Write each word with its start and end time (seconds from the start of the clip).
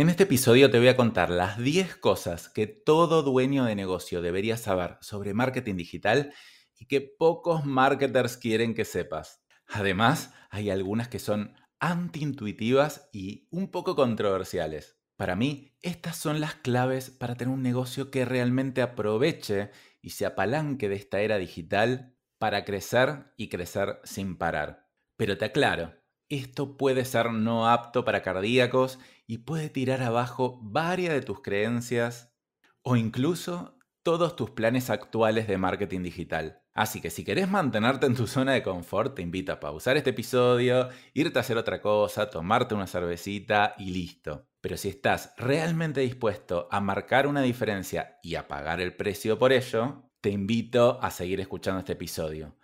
En 0.00 0.08
este 0.08 0.22
episodio 0.22 0.70
te 0.70 0.78
voy 0.78 0.88
a 0.88 0.96
contar 0.96 1.28
las 1.28 1.58
10 1.58 1.96
cosas 1.96 2.48
que 2.48 2.66
todo 2.66 3.22
dueño 3.22 3.66
de 3.66 3.74
negocio 3.74 4.22
debería 4.22 4.56
saber 4.56 4.96
sobre 5.02 5.34
marketing 5.34 5.74
digital 5.76 6.32
y 6.74 6.86
que 6.86 7.02
pocos 7.02 7.66
marketers 7.66 8.38
quieren 8.38 8.72
que 8.72 8.86
sepas. 8.86 9.44
Además, 9.66 10.32
hay 10.48 10.70
algunas 10.70 11.08
que 11.08 11.18
son 11.18 11.54
antiintuitivas 11.80 13.10
y 13.12 13.46
un 13.50 13.70
poco 13.70 13.94
controversiales. 13.94 14.98
Para 15.16 15.36
mí, 15.36 15.76
estas 15.82 16.16
son 16.16 16.40
las 16.40 16.54
claves 16.54 17.10
para 17.10 17.34
tener 17.34 17.52
un 17.52 17.62
negocio 17.62 18.10
que 18.10 18.24
realmente 18.24 18.80
aproveche 18.80 19.70
y 20.00 20.08
se 20.10 20.24
apalanque 20.24 20.88
de 20.88 20.94
esta 20.96 21.20
era 21.20 21.36
digital 21.36 22.16
para 22.38 22.64
crecer 22.64 23.34
y 23.36 23.50
crecer 23.50 24.00
sin 24.04 24.38
parar. 24.38 24.88
Pero 25.18 25.36
te 25.36 25.44
aclaro, 25.44 25.92
esto 26.30 26.76
puede 26.76 27.04
ser 27.04 27.32
no 27.32 27.68
apto 27.68 28.04
para 28.04 28.22
cardíacos 28.22 28.98
y 29.30 29.38
puede 29.38 29.68
tirar 29.68 30.02
abajo 30.02 30.58
varias 30.60 31.14
de 31.14 31.22
tus 31.22 31.40
creencias 31.40 32.34
o 32.82 32.96
incluso 32.96 33.78
todos 34.02 34.34
tus 34.34 34.50
planes 34.50 34.90
actuales 34.90 35.46
de 35.46 35.56
marketing 35.56 36.02
digital. 36.02 36.64
Así 36.74 37.00
que 37.00 37.10
si 37.10 37.22
querés 37.22 37.48
mantenerte 37.48 38.06
en 38.06 38.16
tu 38.16 38.26
zona 38.26 38.54
de 38.54 38.64
confort, 38.64 39.14
te 39.14 39.22
invito 39.22 39.52
a 39.52 39.60
pausar 39.60 39.96
este 39.96 40.10
episodio, 40.10 40.88
irte 41.14 41.38
a 41.38 41.42
hacer 41.42 41.58
otra 41.58 41.80
cosa, 41.80 42.28
tomarte 42.28 42.74
una 42.74 42.88
cervecita 42.88 43.76
y 43.78 43.92
listo. 43.92 44.48
Pero 44.60 44.76
si 44.76 44.88
estás 44.88 45.32
realmente 45.36 46.00
dispuesto 46.00 46.66
a 46.68 46.80
marcar 46.80 47.28
una 47.28 47.42
diferencia 47.42 48.18
y 48.24 48.34
a 48.34 48.48
pagar 48.48 48.80
el 48.80 48.96
precio 48.96 49.38
por 49.38 49.52
ello, 49.52 50.10
te 50.20 50.30
invito 50.30 50.98
a 51.00 51.12
seguir 51.12 51.38
escuchando 51.38 51.78
este 51.78 51.92
episodio. 51.92 52.56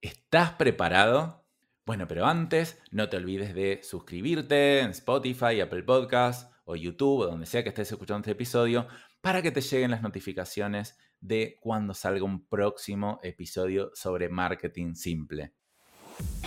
¿Estás 0.00 0.52
preparado? 0.52 1.41
Bueno, 1.84 2.06
pero 2.06 2.26
antes 2.26 2.80
no 2.92 3.08
te 3.08 3.16
olvides 3.16 3.54
de 3.54 3.80
suscribirte 3.82 4.80
en 4.80 4.90
Spotify, 4.90 5.60
Apple 5.60 5.82
Podcasts 5.82 6.48
o 6.64 6.76
YouTube 6.76 7.22
o 7.22 7.26
donde 7.26 7.44
sea 7.44 7.64
que 7.64 7.70
estés 7.70 7.90
escuchando 7.90 8.20
este 8.20 8.30
episodio 8.30 8.86
para 9.20 9.42
que 9.42 9.50
te 9.50 9.60
lleguen 9.60 9.90
las 9.90 10.02
notificaciones 10.02 10.96
de 11.20 11.58
cuando 11.60 11.92
salga 11.92 12.24
un 12.24 12.46
próximo 12.46 13.18
episodio 13.24 13.90
sobre 13.94 14.28
marketing 14.28 14.94
simple. 14.94 15.54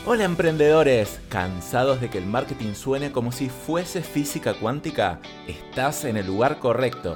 Hola 0.05 0.23
emprendedores, 0.23 1.19
¿cansados 1.27 1.99
de 1.99 2.09
que 2.09 2.19
el 2.19 2.25
marketing 2.27 2.73
suene 2.73 3.11
como 3.11 3.33
si 3.33 3.49
fuese 3.49 4.03
física 4.03 4.53
cuántica? 4.53 5.19
Estás 5.47 6.05
en 6.05 6.15
el 6.15 6.27
lugar 6.27 6.59
correcto 6.59 7.15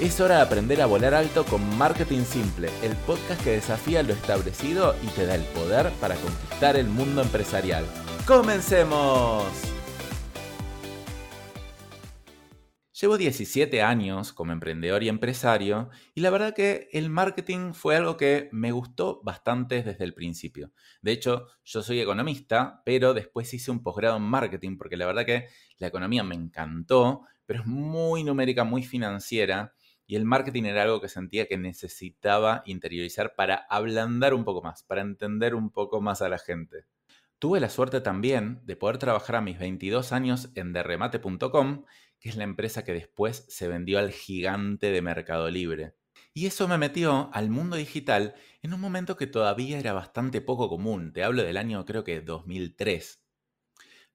Es 0.00 0.20
hora 0.20 0.36
de 0.36 0.42
aprender 0.42 0.80
a 0.80 0.86
volar 0.86 1.12
alto 1.12 1.44
con 1.44 1.76
Marketing 1.76 2.22
Simple, 2.22 2.70
el 2.84 2.94
podcast 2.98 3.42
que 3.42 3.50
desafía 3.50 4.04
lo 4.04 4.12
establecido 4.12 4.94
y 5.02 5.08
te 5.08 5.26
da 5.26 5.34
el 5.34 5.42
poder 5.46 5.90
para 6.00 6.14
conquistar 6.14 6.76
el 6.76 6.86
mundo 6.86 7.20
empresarial. 7.20 7.84
¡Comencemos! 8.24 9.44
Llevo 12.92 13.18
17 13.18 13.82
años 13.82 14.32
como 14.32 14.52
emprendedor 14.52 15.02
y 15.02 15.08
empresario 15.08 15.90
y 16.14 16.20
la 16.20 16.30
verdad 16.30 16.54
que 16.54 16.88
el 16.92 17.10
marketing 17.10 17.72
fue 17.72 17.96
algo 17.96 18.16
que 18.16 18.48
me 18.52 18.70
gustó 18.70 19.20
bastante 19.24 19.82
desde 19.82 20.04
el 20.04 20.14
principio. 20.14 20.70
De 21.02 21.10
hecho, 21.10 21.48
yo 21.64 21.82
soy 21.82 22.00
economista, 22.00 22.82
pero 22.84 23.14
después 23.14 23.52
hice 23.52 23.72
un 23.72 23.82
posgrado 23.82 24.18
en 24.18 24.22
marketing 24.22 24.76
porque 24.78 24.96
la 24.96 25.06
verdad 25.06 25.26
que 25.26 25.48
la 25.78 25.88
economía 25.88 26.22
me 26.22 26.36
encantó, 26.36 27.22
pero 27.46 27.62
es 27.62 27.66
muy 27.66 28.22
numérica, 28.22 28.62
muy 28.62 28.84
financiera 28.84 29.74
y 30.08 30.16
el 30.16 30.24
marketing 30.24 30.64
era 30.64 30.84
algo 30.84 31.02
que 31.02 31.08
sentía 31.08 31.46
que 31.46 31.58
necesitaba 31.58 32.62
interiorizar 32.64 33.34
para 33.36 33.66
ablandar 33.68 34.32
un 34.32 34.42
poco 34.42 34.62
más, 34.62 34.82
para 34.82 35.02
entender 35.02 35.54
un 35.54 35.70
poco 35.70 36.00
más 36.00 36.22
a 36.22 36.30
la 36.30 36.38
gente. 36.38 36.86
Tuve 37.38 37.60
la 37.60 37.68
suerte 37.68 38.00
también 38.00 38.62
de 38.64 38.74
poder 38.74 38.96
trabajar 38.96 39.36
a 39.36 39.42
mis 39.42 39.58
22 39.58 40.12
años 40.12 40.48
en 40.54 40.72
derremate.com, 40.72 41.84
que 42.18 42.30
es 42.30 42.36
la 42.36 42.44
empresa 42.44 42.86
que 42.86 42.94
después 42.94 43.44
se 43.48 43.68
vendió 43.68 43.98
al 43.98 44.10
gigante 44.10 44.90
de 44.90 45.02
Mercado 45.02 45.50
Libre. 45.50 45.94
Y 46.32 46.46
eso 46.46 46.66
me 46.68 46.78
metió 46.78 47.28
al 47.34 47.50
mundo 47.50 47.76
digital 47.76 48.34
en 48.62 48.72
un 48.72 48.80
momento 48.80 49.16
que 49.18 49.26
todavía 49.26 49.78
era 49.78 49.92
bastante 49.92 50.40
poco 50.40 50.70
común. 50.70 51.12
Te 51.12 51.22
hablo 51.22 51.42
del 51.42 51.58
año 51.58 51.84
creo 51.84 52.02
que 52.02 52.22
2003. 52.22 53.27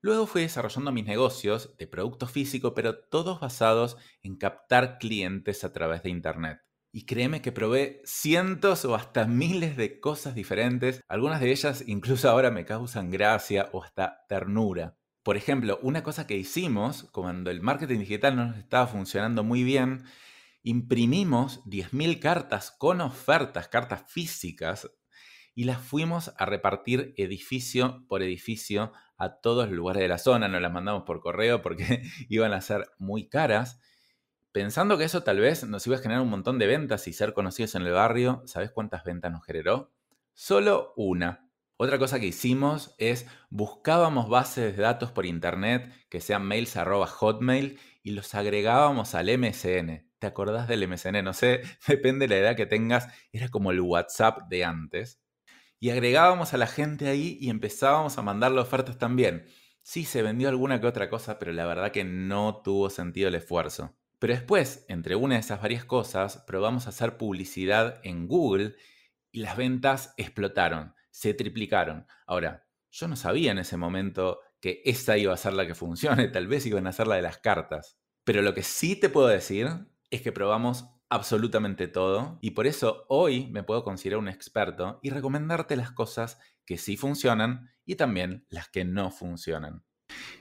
Luego 0.03 0.27
fui 0.27 0.41
desarrollando 0.41 0.91
mis 0.91 1.05
negocios 1.05 1.77
de 1.77 1.87
producto 1.87 2.27
físico, 2.27 2.73
pero 2.73 2.99
todos 2.99 3.39
basados 3.39 3.95
en 4.21 4.35
captar 4.35 4.97
clientes 4.97 5.63
a 5.63 5.71
través 5.71 6.03
de 6.03 6.09
Internet. 6.09 6.59
Y 6.91 7.05
créeme 7.05 7.41
que 7.41 7.53
probé 7.53 8.01
cientos 8.03 8.83
o 8.83 8.95
hasta 8.95 9.27
miles 9.27 9.77
de 9.77 10.01
cosas 10.01 10.35
diferentes, 10.35 11.01
algunas 11.07 11.39
de 11.39 11.51
ellas 11.51 11.85
incluso 11.87 12.29
ahora 12.29 12.51
me 12.51 12.65
causan 12.65 13.11
gracia 13.11 13.69
o 13.71 13.81
hasta 13.81 14.25
ternura. 14.27 14.97
Por 15.23 15.37
ejemplo, 15.37 15.79
una 15.81 16.03
cosa 16.03 16.27
que 16.27 16.35
hicimos 16.35 17.03
cuando 17.13 17.49
el 17.49 17.61
marketing 17.61 17.99
digital 17.99 18.35
no 18.35 18.47
nos 18.47 18.57
estaba 18.57 18.87
funcionando 18.87 19.45
muy 19.45 19.63
bien, 19.63 20.03
imprimimos 20.63 21.63
10.000 21.63 22.19
cartas 22.19 22.75
con 22.77 22.99
ofertas, 22.99 23.69
cartas 23.69 24.03
físicas, 24.11 24.91
y 25.55 25.65
las 25.65 25.81
fuimos 25.81 26.33
a 26.37 26.45
repartir 26.45 27.13
edificio 27.17 28.05
por 28.07 28.21
edificio 28.21 28.91
a 29.23 29.39
todos 29.41 29.67
los 29.67 29.75
lugares 29.75 30.01
de 30.01 30.07
la 30.07 30.17
zona, 30.17 30.47
nos 30.47 30.61
las 30.61 30.71
mandamos 30.71 31.03
por 31.03 31.21
correo 31.21 31.61
porque 31.61 32.03
iban 32.29 32.53
a 32.53 32.61
ser 32.61 32.87
muy 32.97 33.27
caras, 33.27 33.79
pensando 34.51 34.97
que 34.97 35.05
eso 35.05 35.23
tal 35.23 35.39
vez 35.39 35.63
nos 35.65 35.85
iba 35.87 35.95
a 35.95 35.99
generar 35.99 36.21
un 36.21 36.29
montón 36.29 36.59
de 36.59 36.67
ventas 36.67 37.07
y 37.07 37.13
ser 37.13 37.33
conocidos 37.33 37.75
en 37.75 37.83
el 37.83 37.91
barrio. 37.91 38.43
¿Sabes 38.45 38.71
cuántas 38.71 39.03
ventas 39.03 39.31
nos 39.31 39.45
generó? 39.45 39.91
Solo 40.33 40.93
una. 40.95 41.49
Otra 41.77 41.97
cosa 41.97 42.19
que 42.19 42.27
hicimos 42.27 42.95
es 42.97 43.27
buscábamos 43.49 44.29
bases 44.29 44.77
de 44.77 44.83
datos 44.83 45.11
por 45.11 45.25
internet 45.25 45.91
que 46.09 46.21
sean 46.21 46.45
mails 46.45 46.77
arroba 46.77 47.07
hotmail 47.07 47.79
y 48.03 48.11
los 48.11 48.35
agregábamos 48.35 49.15
al 49.15 49.35
MSN. 49.37 50.07
¿Te 50.19 50.27
acordás 50.27 50.67
del 50.67 50.87
MSN? 50.87 51.23
No 51.23 51.33
sé, 51.33 51.61
depende 51.87 52.27
de 52.27 52.35
la 52.35 52.39
edad 52.39 52.55
que 52.55 52.65
tengas, 52.65 53.07
era 53.31 53.49
como 53.49 53.71
el 53.71 53.81
WhatsApp 53.81 54.47
de 54.49 54.63
antes 54.63 55.22
y 55.83 55.89
agregábamos 55.89 56.53
a 56.53 56.57
la 56.57 56.67
gente 56.67 57.09
ahí 57.09 57.37
y 57.41 57.49
empezábamos 57.49 58.17
a 58.17 58.21
mandarle 58.21 58.61
ofertas 58.61 58.97
también. 58.97 59.47
Sí, 59.81 60.05
se 60.05 60.21
vendió 60.21 60.47
alguna 60.47 60.79
que 60.79 60.87
otra 60.87 61.09
cosa, 61.09 61.37
pero 61.39 61.51
la 61.51 61.65
verdad 61.65 61.91
que 61.91 62.05
no 62.05 62.61
tuvo 62.63 62.89
sentido 62.89 63.27
el 63.27 63.35
esfuerzo. 63.35 63.93
Pero 64.17 64.33
después, 64.33 64.85
entre 64.87 65.17
una 65.17 65.33
de 65.35 65.41
esas 65.41 65.61
varias 65.61 65.83
cosas, 65.83 66.41
probamos 66.47 66.85
a 66.85 66.91
hacer 66.91 67.17
publicidad 67.17 67.99
en 68.03 68.29
Google 68.29 68.77
y 69.29 69.41
las 69.41 69.57
ventas 69.57 70.13
explotaron, 70.15 70.95
se 71.11 71.33
triplicaron. 71.33 72.07
Ahora, 72.27 72.65
yo 72.89 73.09
no 73.09 73.17
sabía 73.17 73.51
en 73.51 73.57
ese 73.57 73.75
momento 73.75 74.39
que 74.61 74.81
esa 74.85 75.17
iba 75.17 75.33
a 75.33 75.37
ser 75.37 75.51
la 75.51 75.67
que 75.67 75.75
funcione, 75.75 76.27
tal 76.29 76.47
vez 76.47 76.65
iban 76.65 76.87
a 76.87 76.93
ser 76.93 77.07
la 77.07 77.17
de 77.17 77.23
las 77.23 77.39
cartas. 77.39 77.97
Pero 78.23 78.41
lo 78.41 78.53
que 78.53 78.63
sí 78.63 78.95
te 78.95 79.09
puedo 79.09 79.27
decir 79.27 79.67
es 80.11 80.21
que 80.21 80.31
probamos 80.31 80.85
absolutamente 81.13 81.87
todo 81.87 82.39
y 82.41 82.51
por 82.51 82.65
eso 82.65 83.05
hoy 83.07 83.47
me 83.51 83.63
puedo 83.63 83.83
considerar 83.83 84.19
un 84.19 84.27
experto 84.27 84.99
y 85.03 85.11
recomendarte 85.11 85.75
las 85.75 85.91
cosas 85.91 86.39
que 86.65 86.77
sí 86.77 86.97
funcionan 86.97 87.69
y 87.85 87.95
también 87.95 88.45
las 88.49 88.67
que 88.67 88.83
no 88.83 89.11
funcionan. 89.11 89.83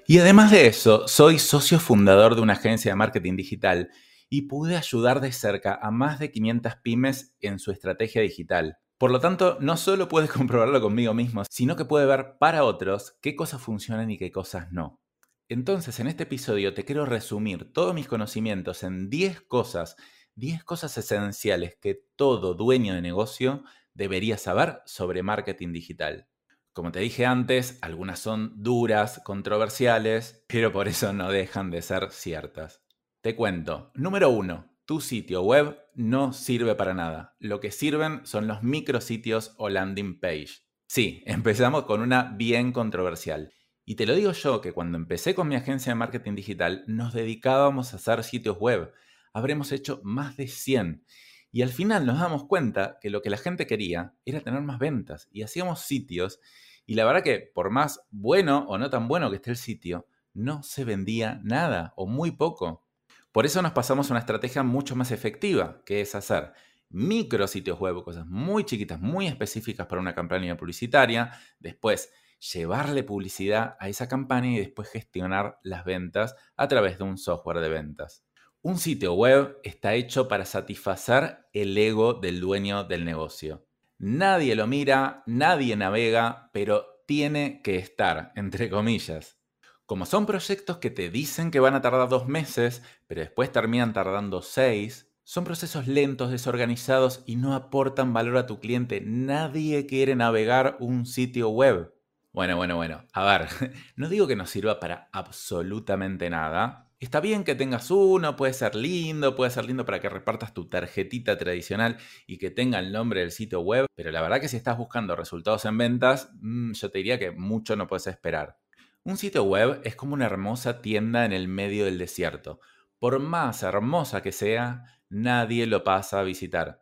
Y 0.06 0.19
además 0.19 0.50
de 0.50 0.66
eso, 0.66 1.06
soy 1.09 1.38
socio 1.38 1.78
fundador 1.78 2.34
de 2.34 2.41
una 2.41 2.55
agencia 2.55 2.91
de 2.91 2.97
marketing 2.97 3.37
digital 3.37 3.91
y 4.31 4.43
pude 4.43 4.77
ayudar 4.77 5.21
de 5.21 5.31
cerca 5.31 5.78
a 5.81 5.91
más 5.91 6.19
de 6.19 6.31
500 6.31 6.77
pymes 6.77 7.34
en 7.41 7.59
su 7.59 7.71
estrategia 7.71 8.22
digital. 8.22 8.78
Por 8.97 9.11
lo 9.11 9.21
tanto, 9.21 9.59
no 9.61 9.76
solo 9.76 10.08
puedes 10.08 10.31
comprobarlo 10.32 10.81
conmigo 10.81 11.12
mismo, 11.12 11.43
sino 11.50 11.76
que 11.76 11.85
puedes 11.85 12.08
ver 12.08 12.38
para 12.41 12.64
otros 12.64 13.19
qué 13.20 13.37
cosas 13.37 13.61
funcionan 13.61 14.11
y 14.11 14.17
qué 14.17 14.32
cosas 14.32 14.73
no. 14.73 15.02
Entonces, 15.49 16.00
en 16.00 16.06
este 16.06 16.23
episodio 16.23 16.73
te 16.73 16.87
quiero 16.87 17.05
resumir 17.05 17.75
todos 17.75 17.94
mis 17.94 18.08
conocimientos 18.08 18.82
en 18.85 19.11
10 19.11 19.43
cosas 19.43 19.97
10 20.34 20.64
cosas 20.64 20.96
esenciales 20.96 21.76
que 21.81 22.06
todo 22.17 22.55
dueño 22.55 22.94
de 22.94 23.02
negocio 23.02 23.64
debería 23.94 24.38
saber 24.38 24.81
sobre 24.87 25.23
marketing 25.23 25.73
digital. 25.73 26.29
Como 26.73 26.90
te 26.90 27.00
dije 27.00 27.26
antes, 27.26 27.79
algunas 27.82 28.19
son 28.19 28.62
duras, 28.62 29.20
controversiales, 29.25 30.44
pero 30.46 30.73
por 30.73 30.88
eso 30.88 31.12
no 31.12 31.31
dejan 31.31 31.70
de 31.70 31.82
ser 31.82 32.11
ciertas. 32.11 32.82
Te 33.20 33.37
cuento. 33.37 33.93
Número 33.94 34.31
1. 34.31 34.73
Tu 34.87 35.00
sitio 35.00 35.43
web 35.43 35.79
no 35.94 36.32
sirve 36.32 36.75
para 36.75 36.94
nada. 36.94 37.37
Lo 37.38 37.61
que 37.61 37.70
sirven 37.70 38.25
son 38.25 38.49
los 38.49 38.62
micrositios 38.62 39.55
o 39.58 39.69
landing 39.69 40.19
page. 40.19 40.62
Sí, 40.87 41.23
empezamos 41.26 41.85
con 41.85 42.00
una 42.00 42.32
bien 42.37 42.73
controversial. 42.73 43.52
Y 43.85 43.96
te 43.96 44.06
lo 44.06 44.14
digo 44.14 44.32
yo 44.32 44.61
que 44.62 44.73
cuando 44.73 44.96
empecé 44.96 45.35
con 45.35 45.49
mi 45.49 45.56
agencia 45.56 45.90
de 45.90 45.96
marketing 45.96 46.37
digital 46.37 46.85
nos 46.87 47.12
dedicábamos 47.12 47.93
a 47.93 47.96
hacer 47.96 48.25
sitios 48.25 48.56
web 48.58 48.93
habremos 49.32 49.73
hecho 49.73 50.00
más 50.05 50.37
de 50.37 50.49
100. 50.49 51.05
Y 51.50 51.62
al 51.62 51.69
final 51.69 52.06
nos 52.06 52.19
damos 52.19 52.46
cuenta 52.46 52.99
que 53.00 53.11
lo 53.11 53.20
que 53.20 53.31
la 53.31 53.37
gente 53.37 53.67
quería 53.67 54.14
era 54.25 54.40
tener 54.40 54.62
más 54.62 54.79
ventas 54.79 55.29
y 55.31 55.43
hacíamos 55.43 55.81
sitios 55.81 56.40
y 56.87 56.94
la 56.94 57.05
verdad 57.05 57.23
que 57.23 57.50
por 57.55 57.70
más 57.70 58.00
bueno 58.11 58.64
o 58.69 58.79
no 58.79 58.90
tan 58.90 59.08
bueno 59.08 59.31
que 59.31 59.37
esté 59.37 59.50
el 59.50 59.56
sitio, 59.56 60.06
no 60.34 60.62
se 60.62 60.84
vendía 60.84 61.40
nada 61.44 61.93
o 61.96 62.06
muy 62.06 62.32
poco. 62.32 62.87
Por 63.32 63.46
eso 63.46 63.62
nos 63.62 63.73
pasamos 63.73 64.11
a 64.11 64.14
una 64.14 64.20
estrategia 64.20 64.62
mucho 64.62 64.96
más 64.96 65.11
efectiva, 65.11 65.82
que 65.87 66.00
es 66.00 66.14
hacer 66.14 66.52
micro 66.90 67.46
sitios 67.46 67.78
web, 67.78 68.02
cosas 68.02 68.26
muy 68.26 68.64
chiquitas, 68.64 69.00
muy 69.00 69.26
específicas 69.26 69.87
para 69.87 70.00
una 70.00 70.14
campaña 70.14 70.56
publicitaria, 70.56 71.32
después 71.58 72.12
llevarle 72.52 73.05
publicidad 73.05 73.76
a 73.78 73.88
esa 73.88 74.08
campaña 74.08 74.50
y 74.50 74.58
después 74.58 74.90
gestionar 74.90 75.58
las 75.62 75.85
ventas 75.85 76.35
a 76.56 76.69
través 76.69 76.99
de 76.99 77.05
un 77.05 77.17
software 77.17 77.61
de 77.61 77.69
ventas. 77.69 78.25
Un 78.64 78.79
sitio 78.79 79.14
web 79.14 79.59
está 79.64 79.94
hecho 79.94 80.29
para 80.29 80.44
satisfacer 80.44 81.49
el 81.53 81.76
ego 81.76 82.14
del 82.14 82.38
dueño 82.38 82.85
del 82.85 83.05
negocio. 83.05 83.67
Nadie 83.99 84.55
lo 84.55 84.69
mira, 84.69 85.25
nadie 85.26 85.75
navega, 85.75 86.49
pero 86.53 87.03
tiene 87.05 87.61
que 87.64 87.79
estar, 87.79 88.32
entre 88.37 88.70
comillas. 88.70 89.37
Como 89.85 90.06
son 90.06 90.26
proyectos 90.26 90.76
que 90.76 90.91
te 90.91 91.11
dicen 91.11 91.50
que 91.50 91.59
van 91.59 91.75
a 91.75 91.81
tardar 91.81 92.09
dos 92.09 92.29
meses, 92.29 92.85
pero 93.09 93.20
después 93.20 93.50
terminan 93.50 93.93
tardando 93.93 94.43
seis, 94.43 95.12
son 95.25 95.43
procesos 95.43 95.88
lentos, 95.88 96.31
desorganizados 96.31 97.25
y 97.26 97.35
no 97.35 97.56
aportan 97.56 98.12
valor 98.12 98.37
a 98.37 98.47
tu 98.47 98.61
cliente. 98.61 99.03
Nadie 99.05 99.87
quiere 99.87 100.14
navegar 100.14 100.76
un 100.79 101.05
sitio 101.05 101.49
web. 101.49 101.93
Bueno, 102.32 102.56
bueno, 102.56 102.76
bueno. 102.76 103.05
A 103.12 103.25
ver, 103.25 103.49
no 103.97 104.09
digo 104.09 104.29
que 104.29 104.37
no 104.37 104.47
sirva 104.47 104.79
para 104.79 105.09
absolutamente 105.11 106.31
nada. 106.31 106.92
Está 107.02 107.19
bien 107.19 107.43
que 107.43 107.56
tengas 107.56 107.90
uno, 107.90 108.37
puede 108.37 108.52
ser 108.52 108.76
lindo, 108.76 109.34
puede 109.34 109.50
ser 109.50 109.64
lindo 109.64 109.84
para 109.84 109.99
que 109.99 110.08
repartas 110.08 110.54
tu 110.54 110.69
tarjetita 110.69 111.37
tradicional 111.37 111.96
y 112.28 112.38
que 112.38 112.52
tenga 112.52 112.78
el 112.78 112.93
nombre 112.93 113.19
del 113.19 113.32
sitio 113.32 113.60
web, 113.60 113.87
pero 113.96 114.12
la 114.12 114.22
verdad 114.22 114.40
que 114.40 114.46
si 114.46 114.56
estás 114.56 114.78
buscando 114.78 115.16
resultados 115.16 115.64
en 115.64 115.76
ventas, 115.78 116.31
mm, 116.40 116.75
yo 116.75 116.90
te 116.93 116.99
diría 116.99 117.19
que 117.19 117.32
mucho 117.32 117.75
no 117.75 117.88
puedes 117.88 118.06
esperar. 118.06 118.56
Un 119.02 119.16
sitio 119.16 119.43
web 119.43 119.81
es 119.82 119.96
como 119.96 120.14
una 120.14 120.26
hermosa 120.26 120.81
tienda 120.81 121.25
en 121.25 121.32
el 121.32 121.49
medio 121.49 121.87
del 121.87 121.99
desierto. 121.99 122.60
Por 123.00 123.19
más 123.19 123.64
hermosa 123.64 124.22
que 124.22 124.31
sea, 124.31 124.84
nadie 125.08 125.66
lo 125.66 125.82
pasa 125.82 126.20
a 126.20 126.22
visitar. 126.22 126.78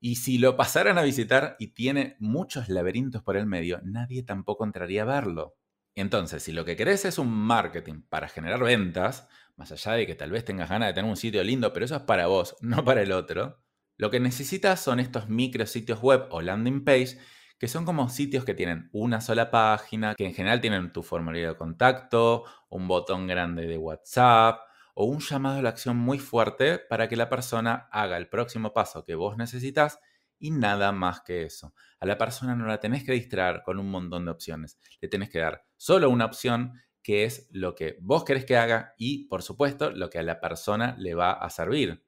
Y 0.00 0.16
si 0.16 0.38
lo 0.38 0.56
pasaran 0.56 0.96
a 0.96 1.02
visitar 1.02 1.56
y 1.58 1.74
tiene 1.74 2.16
muchos 2.20 2.70
laberintos 2.70 3.22
por 3.22 3.36
el 3.36 3.44
medio, 3.44 3.82
nadie 3.84 4.22
tampoco 4.22 4.64
entraría 4.64 5.02
a 5.02 5.04
verlo. 5.04 5.58
Entonces, 5.94 6.44
si 6.44 6.52
lo 6.52 6.64
que 6.64 6.76
querés 6.76 7.04
es 7.04 7.18
un 7.18 7.28
marketing 7.28 8.02
para 8.08 8.28
generar 8.28 8.62
ventas, 8.62 9.28
más 9.58 9.72
allá 9.72 9.92
de 9.92 10.06
que 10.06 10.14
tal 10.14 10.30
vez 10.30 10.44
tengas 10.44 10.70
ganas 10.70 10.88
de 10.88 10.94
tener 10.94 11.10
un 11.10 11.16
sitio 11.16 11.42
lindo, 11.44 11.72
pero 11.72 11.84
eso 11.84 11.96
es 11.96 12.02
para 12.02 12.28
vos, 12.28 12.56
no 12.62 12.84
para 12.84 13.02
el 13.02 13.12
otro, 13.12 13.60
lo 13.96 14.10
que 14.10 14.20
necesitas 14.20 14.80
son 14.80 15.00
estos 15.00 15.28
micro 15.28 15.66
sitios 15.66 16.00
web 16.00 16.26
o 16.30 16.40
landing 16.40 16.84
page 16.84 17.18
que 17.58 17.66
son 17.66 17.84
como 17.84 18.08
sitios 18.08 18.44
que 18.44 18.54
tienen 18.54 18.88
una 18.92 19.20
sola 19.20 19.50
página, 19.50 20.14
que 20.14 20.24
en 20.24 20.32
general 20.32 20.60
tienen 20.60 20.92
tu 20.92 21.02
formulario 21.02 21.48
de 21.48 21.56
contacto, 21.56 22.44
un 22.68 22.86
botón 22.86 23.26
grande 23.26 23.66
de 23.66 23.76
WhatsApp, 23.76 24.60
o 24.94 25.06
un 25.06 25.18
llamado 25.18 25.58
a 25.58 25.62
la 25.62 25.70
acción 25.70 25.96
muy 25.96 26.20
fuerte 26.20 26.78
para 26.78 27.08
que 27.08 27.16
la 27.16 27.28
persona 27.28 27.88
haga 27.90 28.16
el 28.16 28.28
próximo 28.28 28.72
paso 28.72 29.04
que 29.04 29.16
vos 29.16 29.36
necesitas 29.36 29.98
y 30.38 30.52
nada 30.52 30.92
más 30.92 31.20
que 31.22 31.44
eso. 31.44 31.74
A 32.00 32.06
la 32.06 32.16
persona 32.16 32.54
no 32.54 32.66
la 32.66 32.78
tenés 32.78 33.04
que 33.04 33.12
distraer 33.12 33.62
con 33.64 33.78
un 33.78 33.90
montón 33.90 34.24
de 34.24 34.30
opciones. 34.30 34.78
Le 35.00 35.08
tenés 35.08 35.30
que 35.30 35.40
dar 35.40 35.64
solo 35.76 36.10
una 36.10 36.26
opción 36.26 36.74
que 37.08 37.24
es 37.24 37.48
lo 37.52 37.74
que 37.74 37.96
vos 38.02 38.22
querés 38.22 38.44
que 38.44 38.58
haga 38.58 38.92
y, 38.98 39.28
por 39.28 39.42
supuesto, 39.42 39.90
lo 39.90 40.10
que 40.10 40.18
a 40.18 40.22
la 40.22 40.42
persona 40.42 40.94
le 40.98 41.14
va 41.14 41.32
a 41.32 41.48
servir. 41.48 42.04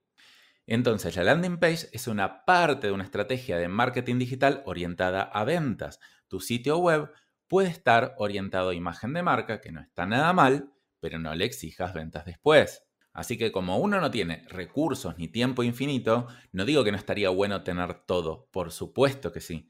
Entonces, 0.66 1.16
la 1.16 1.24
landing 1.24 1.56
page 1.56 1.88
es 1.92 2.06
una 2.06 2.44
parte 2.44 2.88
de 2.88 2.92
una 2.92 3.04
estrategia 3.04 3.56
de 3.56 3.66
marketing 3.66 4.18
digital 4.18 4.62
orientada 4.66 5.22
a 5.22 5.44
ventas. 5.44 6.00
Tu 6.28 6.38
sitio 6.40 6.76
web 6.76 7.10
puede 7.48 7.70
estar 7.70 8.14
orientado 8.18 8.68
a 8.68 8.74
imagen 8.74 9.14
de 9.14 9.22
marca, 9.22 9.62
que 9.62 9.72
no 9.72 9.80
está 9.80 10.04
nada 10.04 10.34
mal, 10.34 10.70
pero 11.00 11.18
no 11.18 11.34
le 11.34 11.46
exijas 11.46 11.94
ventas 11.94 12.26
después. 12.26 12.86
Así 13.14 13.38
que 13.38 13.50
como 13.50 13.78
uno 13.78 14.02
no 14.02 14.10
tiene 14.10 14.44
recursos 14.50 15.16
ni 15.16 15.28
tiempo 15.28 15.62
infinito, 15.62 16.26
no 16.52 16.66
digo 16.66 16.84
que 16.84 16.92
no 16.92 16.98
estaría 16.98 17.30
bueno 17.30 17.62
tener 17.62 18.04
todo, 18.04 18.50
por 18.52 18.70
supuesto 18.70 19.32
que 19.32 19.40
sí, 19.40 19.66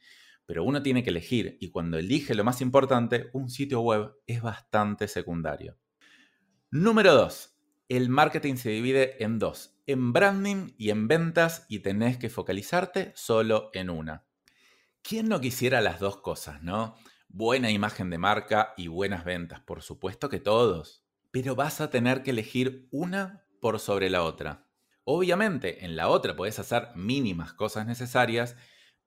pero 0.51 0.65
uno 0.65 0.83
tiene 0.83 1.05
que 1.05 1.11
elegir 1.11 1.57
y 1.61 1.71
cuando 1.71 1.97
elige 1.97 2.35
lo 2.35 2.43
más 2.43 2.61
importante, 2.61 3.31
un 3.33 3.51
sitio 3.51 3.83
web 3.83 4.17
es 4.27 4.43
bastante 4.43 5.07
secundario. 5.07 5.79
Número 6.73 7.15
2. 7.15 7.57
El 7.89 8.09
marketing 8.09 8.57
se 8.57 8.71
divide 8.71 9.23
en 9.23 9.39
dos, 9.39 9.79
en 9.87 10.13
branding 10.13 10.73
y 10.77 10.91
en 10.91 11.07
ventas 11.07 11.67
y 11.69 11.79
tenés 11.79 12.19
que 12.19 12.31
focalizarte 12.31 13.13
solo 13.15 13.71
en 13.75 13.91
una. 13.91 14.27
¿Quién 15.03 15.29
no 15.29 15.41
quisiera 15.41 15.81
las 15.81 16.01
dos 16.01 16.17
cosas, 16.17 16.61
no? 16.65 16.97
Buena 17.29 17.71
imagen 17.71 18.11
de 18.11 18.19
marca 18.19 18.75
y 18.77 18.89
buenas 18.89 19.25
ventas, 19.25 19.61
por 19.61 19.83
supuesto 19.83 20.29
que 20.29 20.41
todos 20.41 21.05
pero 21.31 21.55
vas 21.55 21.81
a 21.81 21.91
tener 21.91 22.25
que 22.25 22.33
elegir 22.33 22.89
una 22.91 23.45
por 23.61 23.79
sobre 23.79 24.11
la 24.11 24.25
otra. 24.25 24.67
Obviamente, 25.05 25.85
en 25.85 25.95
la 25.95 26.09
otra 26.09 26.35
puedes 26.35 26.59
hacer 26.59 26.89
mínimas 26.97 27.53
cosas 27.53 27.87
necesarias, 27.87 28.57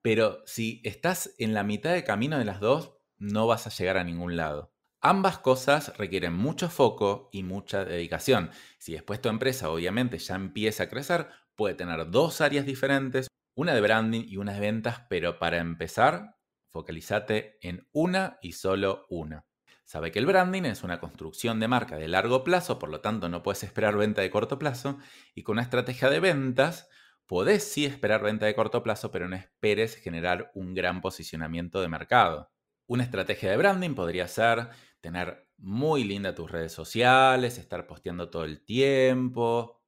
pero 0.04 0.44
si 0.46 0.82
estás 0.84 1.34
en 1.40 1.54
la 1.54 1.64
mitad 1.64 1.94
de 1.94 2.04
camino 2.04 2.38
de 2.38 2.46
las 2.46 2.60
dos, 2.60 2.98
no 3.18 3.48
vas 3.48 3.66
a 3.66 3.70
llegar 3.70 3.98
a 3.98 4.04
ningún 4.04 4.36
lado. 4.36 4.76
Ambas 5.00 5.40
cosas 5.40 5.98
requieren 5.98 6.34
mucho 6.34 6.70
foco 6.70 7.30
y 7.32 7.44
mucha 7.44 7.86
dedicación. 7.86 8.52
Si 8.78 8.92
después 8.92 9.22
tu 9.22 9.30
empresa 9.30 9.70
obviamente 9.70 10.18
ya 10.18 10.36
empieza 10.36 10.84
a 10.84 10.90
crecer, 10.90 11.30
puede 11.56 11.74
tener 11.76 12.12
dos 12.12 12.42
áreas 12.42 12.66
diferentes, 12.66 13.28
una 13.56 13.74
de 13.74 13.80
branding 13.80 14.26
y 14.28 14.38
una 14.38 14.54
de 14.54 14.60
ventas, 14.60 15.04
pero 15.10 15.40
para 15.40 15.60
empezar, 15.60 16.36
focalízate 16.70 17.58
en 17.62 17.88
una 17.94 18.40
y 18.42 18.54
solo 18.54 19.06
una. 19.10 19.46
Sabe 19.86 20.12
que 20.12 20.20
el 20.20 20.26
branding 20.26 20.64
es 20.64 20.84
una 20.84 21.00
construcción 21.00 21.62
de 21.62 21.70
marca 21.70 21.96
de 21.96 22.10
largo 22.10 22.44
plazo, 22.44 22.78
por 22.78 22.90
lo 22.90 23.00
tanto 23.00 23.30
no 23.30 23.42
puedes 23.42 23.64
esperar 23.64 23.96
venta 23.96 24.22
de 24.22 24.30
corto 24.30 24.60
plazo, 24.60 24.98
y 25.34 25.44
con 25.44 25.54
una 25.54 25.62
estrategia 25.62 26.10
de 26.10 26.20
ventas 26.20 26.90
podés 27.28 27.64
sí 27.64 27.86
esperar 27.86 28.22
venta 28.22 28.46
de 28.46 28.56
corto 28.56 28.84
plazo, 28.84 29.12
pero 29.12 29.28
no 29.28 29.36
esperes 29.36 29.96
generar 29.96 30.52
un 30.56 30.74
gran 30.74 31.02
posicionamiento 31.02 31.82
de 31.82 31.88
mercado. 31.88 32.52
Una 32.86 33.04
estrategia 33.04 33.50
de 33.50 33.58
branding 33.58 33.96
podría 33.96 34.28
ser 34.28 34.70
tener 35.02 35.48
muy 35.58 36.04
linda 36.04 36.36
tus 36.36 36.52
redes 36.52 36.74
sociales, 36.74 37.58
estar 37.58 37.88
posteando 37.88 38.30
todo 38.30 38.44
el 38.44 38.64
tiempo, 38.64 39.82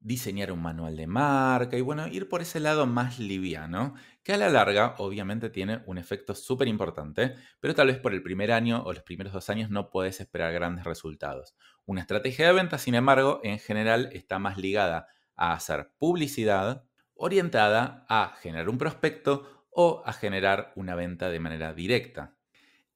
diseñar 0.00 0.50
un 0.50 0.62
manual 0.62 0.96
de 0.96 1.06
marca 1.06 1.76
y 1.76 1.82
bueno, 1.82 2.08
ir 2.08 2.28
por 2.28 2.40
ese 2.40 2.58
lado 2.58 2.86
más 2.86 3.18
liviano, 3.18 3.94
que 4.22 4.32
a 4.32 4.38
la 4.38 4.48
larga 4.48 4.94
obviamente 4.98 5.50
tiene 5.50 5.82
un 5.86 5.98
efecto 5.98 6.34
súper 6.34 6.68
importante, 6.68 7.34
pero 7.60 7.74
tal 7.74 7.88
vez 7.88 7.98
por 7.98 8.14
el 8.14 8.22
primer 8.22 8.50
año 8.50 8.82
o 8.84 8.92
los 8.92 9.02
primeros 9.02 9.32
dos 9.32 9.50
años 9.50 9.70
no 9.70 9.90
puedes 9.90 10.20
esperar 10.20 10.52
grandes 10.52 10.84
resultados. 10.84 11.54
Una 11.84 12.00
estrategia 12.00 12.46
de 12.46 12.52
venta, 12.54 12.78
sin 12.78 12.94
embargo, 12.94 13.40
en 13.44 13.58
general 13.58 14.08
está 14.12 14.38
más 14.38 14.56
ligada 14.56 15.06
a 15.40 15.54
hacer 15.54 15.94
publicidad 15.98 16.84
orientada 17.14 18.06
a 18.08 18.36
generar 18.40 18.68
un 18.68 18.78
prospecto 18.78 19.66
o 19.70 20.02
a 20.04 20.12
generar 20.12 20.72
una 20.76 20.94
venta 20.94 21.30
de 21.30 21.40
manera 21.40 21.72
directa. 21.72 22.36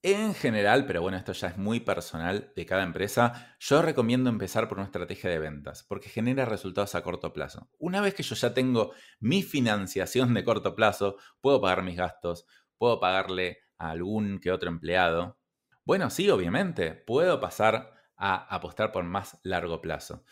En 0.03 0.35
general, 0.35 0.85
pero 0.87 1.01
bueno, 1.01 1.17
esto 1.17 1.33
ya 1.33 1.49
es 1.49 1.57
muy 1.57 1.81
personal 1.81 2.53
de 2.55 2.67
cada 2.67 2.83
empresa, 2.83 3.57
yo 3.59 3.81
recomiendo 3.81 4.29
empezar 4.29 4.69
por 4.69 4.77
una 4.79 4.87
estrategia 4.87 5.31
de 5.31 5.39
ventas, 5.39 5.83
porque 5.83 6.11
genera 6.11 6.45
resultados 6.45 6.95
a 6.95 7.03
corto 7.03 7.33
plazo. 7.33 7.71
Una 7.79 8.03
vez 8.03 8.15
que 8.15 8.23
yo 8.23 8.35
ya 8.35 8.53
tengo 8.53 8.93
mi 9.19 9.43
financiación 9.43 10.35
de 10.35 10.45
corto 10.45 10.75
plazo, 10.77 11.17
puedo 11.41 11.61
pagar 11.63 11.83
mis 11.83 11.97
gastos, 11.97 12.47
puedo 12.77 13.01
pagarle 13.01 13.61
a 13.79 13.91
algún 13.91 14.41
que 14.41 14.53
otro 14.53 14.69
empleado. 14.69 15.39
Bueno, 15.87 16.11
sí, 16.11 16.29
obviamente, 16.29 16.93
puedo 16.93 17.41
pasar 17.41 17.95
a 18.17 18.55
apostar 18.55 18.93
por 18.93 19.05
más 19.05 19.41
largo 19.43 19.81
plazo. 19.81 20.25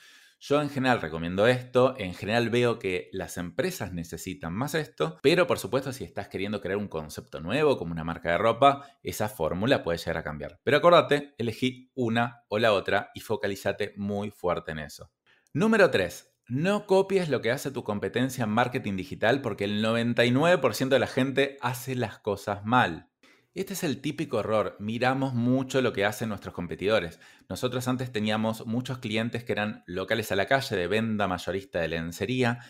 Yo 0.44 0.60
en 0.60 0.70
general 0.70 1.00
recomiendo 1.00 1.46
esto, 1.46 1.94
en 1.96 2.14
general 2.14 2.50
veo 2.50 2.80
que 2.80 3.08
las 3.12 3.36
empresas 3.36 3.92
necesitan 3.92 4.52
más 4.52 4.74
esto, 4.74 5.20
pero 5.22 5.46
por 5.46 5.60
supuesto 5.60 5.92
si 5.92 6.02
estás 6.02 6.26
queriendo 6.26 6.60
crear 6.60 6.78
un 6.78 6.88
concepto 6.88 7.38
nuevo 7.38 7.78
como 7.78 7.92
una 7.92 8.02
marca 8.02 8.32
de 8.32 8.38
ropa, 8.38 8.84
esa 9.04 9.28
fórmula 9.28 9.84
puede 9.84 9.98
llegar 9.98 10.16
a 10.16 10.24
cambiar. 10.24 10.58
Pero 10.64 10.78
acordate, 10.78 11.36
elegí 11.38 11.92
una 11.94 12.42
o 12.48 12.58
la 12.58 12.72
otra 12.72 13.12
y 13.14 13.20
focalízate 13.20 13.94
muy 13.96 14.32
fuerte 14.32 14.72
en 14.72 14.80
eso. 14.80 15.12
Número 15.52 15.92
3. 15.92 16.34
No 16.48 16.86
copies 16.86 17.28
lo 17.28 17.40
que 17.40 17.52
hace 17.52 17.70
tu 17.70 17.84
competencia 17.84 18.42
en 18.42 18.50
marketing 18.50 18.96
digital 18.96 19.42
porque 19.42 19.62
el 19.62 19.80
99% 19.80 20.88
de 20.88 20.98
la 20.98 21.06
gente 21.06 21.56
hace 21.60 21.94
las 21.94 22.18
cosas 22.18 22.64
mal. 22.64 23.11
Este 23.54 23.74
es 23.74 23.84
el 23.84 24.00
típico 24.00 24.40
error. 24.40 24.76
Miramos 24.78 25.34
mucho 25.34 25.82
lo 25.82 25.92
que 25.92 26.06
hacen 26.06 26.30
nuestros 26.30 26.54
competidores. 26.54 27.20
Nosotros 27.50 27.86
antes 27.86 28.10
teníamos 28.10 28.64
muchos 28.66 28.98
clientes 28.98 29.44
que 29.44 29.52
eran 29.52 29.84
locales 29.86 30.32
a 30.32 30.36
la 30.36 30.46
calle 30.46 30.74
de 30.74 30.86
venta 30.86 31.28
mayorista 31.28 31.80
de 31.80 31.88
lencería 31.88 32.60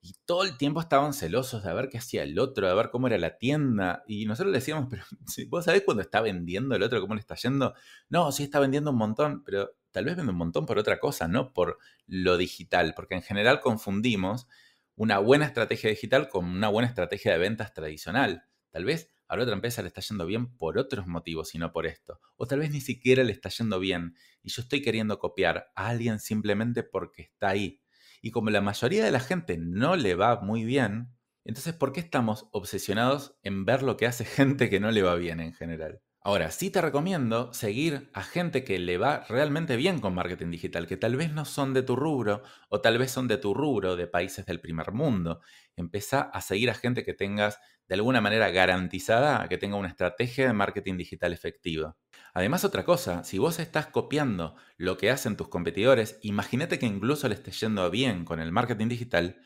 y 0.00 0.14
todo 0.24 0.44
el 0.44 0.56
tiempo 0.56 0.80
estaban 0.80 1.12
celosos 1.12 1.64
de 1.64 1.74
ver 1.74 1.88
qué 1.88 1.98
hacía 1.98 2.22
el 2.22 2.38
otro, 2.38 2.68
de 2.68 2.74
ver 2.74 2.90
cómo 2.90 3.08
era 3.08 3.18
la 3.18 3.36
tienda. 3.36 4.04
Y 4.06 4.26
nosotros 4.26 4.52
le 4.52 4.58
decíamos, 4.58 4.86
pero 4.88 5.02
vos 5.48 5.64
sabés 5.64 5.82
cuándo 5.84 6.02
está 6.02 6.20
vendiendo 6.20 6.76
el 6.76 6.84
otro, 6.84 7.00
cómo 7.00 7.14
le 7.14 7.20
está 7.20 7.34
yendo. 7.34 7.74
No, 8.08 8.30
sí 8.30 8.44
está 8.44 8.60
vendiendo 8.60 8.92
un 8.92 8.98
montón, 8.98 9.42
pero 9.42 9.74
tal 9.90 10.04
vez 10.04 10.14
vende 10.14 10.30
un 10.30 10.38
montón 10.38 10.66
por 10.66 10.78
otra 10.78 11.00
cosa, 11.00 11.26
no 11.26 11.52
por 11.52 11.78
lo 12.06 12.36
digital, 12.36 12.94
porque 12.94 13.16
en 13.16 13.22
general 13.22 13.60
confundimos 13.60 14.46
una 14.94 15.18
buena 15.18 15.46
estrategia 15.46 15.90
digital 15.90 16.28
con 16.28 16.44
una 16.44 16.68
buena 16.68 16.86
estrategia 16.86 17.32
de 17.32 17.38
ventas 17.38 17.74
tradicional. 17.74 18.44
Tal 18.70 18.84
vez 18.84 19.10
a 19.32 19.36
la 19.38 19.44
otra 19.44 19.54
empresa 19.54 19.80
le 19.80 19.88
está 19.88 20.02
yendo 20.02 20.26
bien 20.26 20.54
por 20.58 20.76
otros 20.76 21.06
motivos 21.06 21.54
y 21.54 21.58
no 21.58 21.72
por 21.72 21.86
esto. 21.86 22.20
O 22.36 22.46
tal 22.46 22.58
vez 22.58 22.70
ni 22.70 22.82
siquiera 22.82 23.24
le 23.24 23.32
está 23.32 23.48
yendo 23.48 23.80
bien 23.80 24.14
y 24.42 24.50
yo 24.50 24.60
estoy 24.60 24.82
queriendo 24.82 25.18
copiar 25.18 25.72
a 25.74 25.88
alguien 25.88 26.20
simplemente 26.20 26.82
porque 26.82 27.22
está 27.22 27.48
ahí. 27.48 27.80
Y 28.20 28.30
como 28.30 28.50
la 28.50 28.60
mayoría 28.60 29.02
de 29.02 29.10
la 29.10 29.20
gente 29.20 29.56
no 29.56 29.96
le 29.96 30.16
va 30.16 30.42
muy 30.42 30.64
bien, 30.64 31.14
entonces 31.44 31.72
¿por 31.72 31.94
qué 31.94 32.00
estamos 32.00 32.46
obsesionados 32.52 33.34
en 33.42 33.64
ver 33.64 33.82
lo 33.82 33.96
que 33.96 34.06
hace 34.06 34.24
gente 34.26 34.68
que 34.68 34.80
no 34.80 34.90
le 34.90 35.00
va 35.00 35.14
bien 35.14 35.40
en 35.40 35.54
general? 35.54 36.02
Ahora, 36.24 36.52
sí 36.52 36.70
te 36.70 36.80
recomiendo 36.80 37.52
seguir 37.52 38.08
a 38.14 38.22
gente 38.22 38.62
que 38.62 38.78
le 38.78 38.96
va 38.96 39.24
realmente 39.28 39.74
bien 39.76 39.98
con 40.00 40.14
marketing 40.14 40.50
digital, 40.50 40.86
que 40.86 40.96
tal 40.96 41.16
vez 41.16 41.32
no 41.32 41.44
son 41.44 41.74
de 41.74 41.82
tu 41.82 41.96
rubro 41.96 42.42
o 42.68 42.80
tal 42.80 42.96
vez 42.98 43.10
son 43.10 43.26
de 43.26 43.38
tu 43.38 43.54
rubro 43.54 43.96
de 43.96 44.06
países 44.06 44.46
del 44.46 44.60
primer 44.60 44.92
mundo. 44.92 45.40
Empezá 45.74 46.20
a 46.22 46.40
seguir 46.40 46.70
a 46.70 46.74
gente 46.74 47.04
que 47.04 47.12
tengas 47.14 47.58
de 47.88 47.94
alguna 47.96 48.20
manera 48.20 48.50
garantizada 48.50 49.48
que 49.48 49.58
tenga 49.58 49.74
una 49.76 49.88
estrategia 49.88 50.46
de 50.46 50.52
marketing 50.52 50.96
digital 50.96 51.32
efectiva. 51.32 51.96
Además, 52.34 52.64
otra 52.64 52.84
cosa, 52.84 53.24
si 53.24 53.38
vos 53.38 53.58
estás 53.58 53.88
copiando 53.88 54.54
lo 54.76 54.96
que 54.98 55.10
hacen 55.10 55.36
tus 55.36 55.48
competidores, 55.48 56.18
imagínate 56.22 56.78
que 56.78 56.86
incluso 56.86 57.28
le 57.28 57.34
esté 57.34 57.50
yendo 57.50 57.90
bien 57.90 58.24
con 58.24 58.38
el 58.38 58.52
marketing 58.52 58.86
digital, 58.88 59.40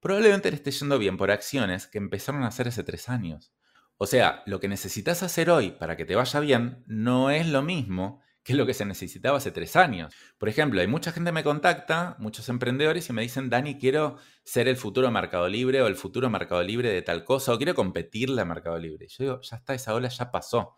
probablemente 0.00 0.50
le 0.50 0.56
esté 0.56 0.70
yendo 0.72 0.98
bien 0.98 1.16
por 1.16 1.30
acciones 1.30 1.86
que 1.86 1.98
empezaron 1.98 2.44
a 2.44 2.48
hacer 2.48 2.68
hace 2.68 2.84
tres 2.84 3.08
años. 3.10 3.54
O 3.96 4.06
sea, 4.06 4.42
lo 4.46 4.60
que 4.60 4.68
necesitas 4.68 5.22
hacer 5.22 5.50
hoy 5.50 5.70
para 5.70 5.96
que 5.96 6.04
te 6.04 6.16
vaya 6.16 6.40
bien 6.40 6.82
no 6.86 7.30
es 7.30 7.48
lo 7.48 7.62
mismo 7.62 8.20
que 8.44 8.54
lo 8.54 8.66
que 8.66 8.74
se 8.74 8.84
necesitaba 8.84 9.38
hace 9.38 9.52
tres 9.52 9.74
años. 9.74 10.14
Por 10.36 10.50
ejemplo, 10.50 10.80
hay 10.80 10.86
mucha 10.86 11.12
gente 11.12 11.28
que 11.28 11.34
me 11.34 11.42
contacta, 11.42 12.14
muchos 12.18 12.48
emprendedores, 12.50 13.08
y 13.08 13.12
me 13.14 13.22
dicen, 13.22 13.48
Dani, 13.48 13.78
quiero 13.78 14.18
ser 14.44 14.68
el 14.68 14.76
futuro 14.76 15.10
Mercado 15.10 15.48
Libre 15.48 15.80
o 15.80 15.86
el 15.86 15.96
futuro 15.96 16.28
Mercado 16.28 16.62
Libre 16.62 16.90
de 16.90 17.00
tal 17.00 17.24
cosa, 17.24 17.54
o 17.54 17.56
quiero 17.56 17.74
competirle 17.74 18.42
a 18.42 18.44
Mercado 18.44 18.78
Libre. 18.78 19.08
yo 19.08 19.24
digo, 19.24 19.40
ya 19.40 19.56
está, 19.56 19.74
esa 19.74 19.94
ola 19.94 20.08
ya 20.08 20.30
pasó. 20.30 20.76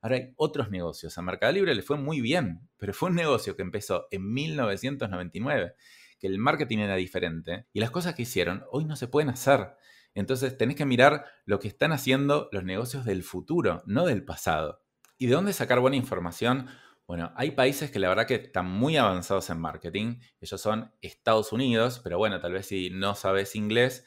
Ahora 0.00 0.16
hay 0.16 0.32
otros 0.36 0.70
negocios. 0.70 1.18
A 1.18 1.22
Mercado 1.22 1.52
Libre 1.52 1.74
le 1.74 1.82
fue 1.82 1.96
muy 1.96 2.20
bien, 2.20 2.68
pero 2.78 2.94
fue 2.94 3.10
un 3.10 3.16
negocio 3.16 3.56
que 3.56 3.62
empezó 3.62 4.06
en 4.12 4.32
1999, 4.32 5.74
que 6.18 6.26
el 6.28 6.38
marketing 6.38 6.78
era 6.78 6.94
diferente 6.94 7.66
y 7.72 7.80
las 7.80 7.90
cosas 7.90 8.14
que 8.14 8.22
hicieron 8.22 8.64
hoy 8.70 8.84
no 8.84 8.94
se 8.94 9.08
pueden 9.08 9.30
hacer. 9.30 9.74
Entonces 10.14 10.56
tenés 10.56 10.76
que 10.76 10.86
mirar 10.86 11.24
lo 11.44 11.58
que 11.58 11.68
están 11.68 11.92
haciendo 11.92 12.48
los 12.52 12.64
negocios 12.64 13.04
del 13.04 13.22
futuro, 13.22 13.82
no 13.86 14.06
del 14.06 14.24
pasado. 14.24 14.82
¿Y 15.18 15.26
de 15.26 15.34
dónde 15.34 15.52
sacar 15.52 15.80
buena 15.80 15.96
información? 15.96 16.68
Bueno, 17.06 17.32
hay 17.36 17.50
países 17.50 17.90
que 17.90 17.98
la 17.98 18.08
verdad 18.08 18.26
que 18.26 18.36
están 18.36 18.66
muy 18.66 18.96
avanzados 18.96 19.50
en 19.50 19.60
marketing. 19.60 20.20
Ellos 20.40 20.60
son 20.60 20.92
Estados 21.00 21.52
Unidos, 21.52 22.00
pero 22.04 22.18
bueno, 22.18 22.40
tal 22.40 22.52
vez 22.52 22.66
si 22.66 22.90
no 22.90 23.14
sabes 23.14 23.56
inglés, 23.56 24.04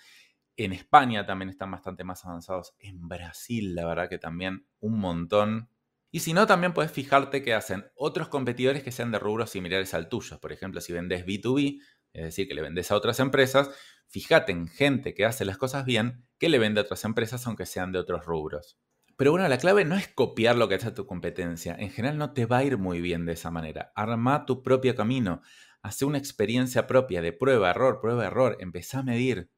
en 0.55 0.73
España 0.73 1.25
también 1.25 1.49
están 1.49 1.71
bastante 1.71 2.03
más 2.03 2.25
avanzados. 2.25 2.75
En 2.79 3.07
Brasil, 3.07 3.75
la 3.75 3.85
verdad 3.85 4.09
que 4.09 4.19
también 4.19 4.67
un 4.79 4.99
montón. 4.99 5.69
Y 6.11 6.19
si 6.19 6.33
no, 6.33 6.45
también 6.45 6.73
puedes 6.73 6.91
fijarte 6.91 7.43
que 7.43 7.53
hacen 7.53 7.85
otros 7.95 8.27
competidores 8.27 8.83
que 8.83 8.91
sean 8.91 9.11
de 9.11 9.19
rubros 9.19 9.49
similares 9.49 9.93
al 9.93 10.09
tuyo. 10.09 10.39
Por 10.39 10.51
ejemplo, 10.51 10.79
si 10.79 10.93
vendes 10.93 11.25
B2B, 11.25 11.81
es 12.13 12.23
decir, 12.23 12.47
que 12.47 12.53
le 12.53 12.61
vendes 12.61 12.91
a 12.91 12.95
otras 12.95 13.19
empresas, 13.19 13.71
fíjate 14.13 14.51
en 14.51 14.67
gente 14.67 15.15
que 15.15 15.25
hace 15.25 15.43
las 15.43 15.57
cosas 15.57 15.85
bien 15.85 16.27
que 16.37 16.47
le 16.47 16.59
vende 16.59 16.79
a 16.79 16.83
otras 16.83 17.03
empresas 17.03 17.47
aunque 17.47 17.65
sean 17.65 17.91
de 17.91 17.97
otros 17.97 18.25
rubros. 18.27 18.79
Pero 19.17 19.31
bueno, 19.31 19.47
la 19.47 19.57
clave 19.57 19.85
no 19.85 19.95
es 19.95 20.07
copiar 20.07 20.55
lo 20.55 20.69
que 20.69 20.75
hace 20.75 20.91
tu 20.91 21.07
competencia. 21.07 21.75
En 21.79 21.89
general 21.89 22.19
no 22.19 22.31
te 22.31 22.45
va 22.45 22.57
a 22.57 22.63
ir 22.63 22.77
muy 22.77 23.01
bien 23.01 23.25
de 23.25 23.33
esa 23.33 23.49
manera. 23.49 23.91
Arma 23.95 24.45
tu 24.45 24.61
propio 24.61 24.95
camino. 24.95 25.41
Hace 25.81 26.05
una 26.05 26.19
experiencia 26.19 26.85
propia 26.85 27.23
de 27.23 27.33
prueba, 27.33 27.71
error, 27.71 27.99
prueba, 28.01 28.25
error. 28.25 28.55
Empezá 28.59 28.99
a 28.99 29.03
medir 29.03 29.49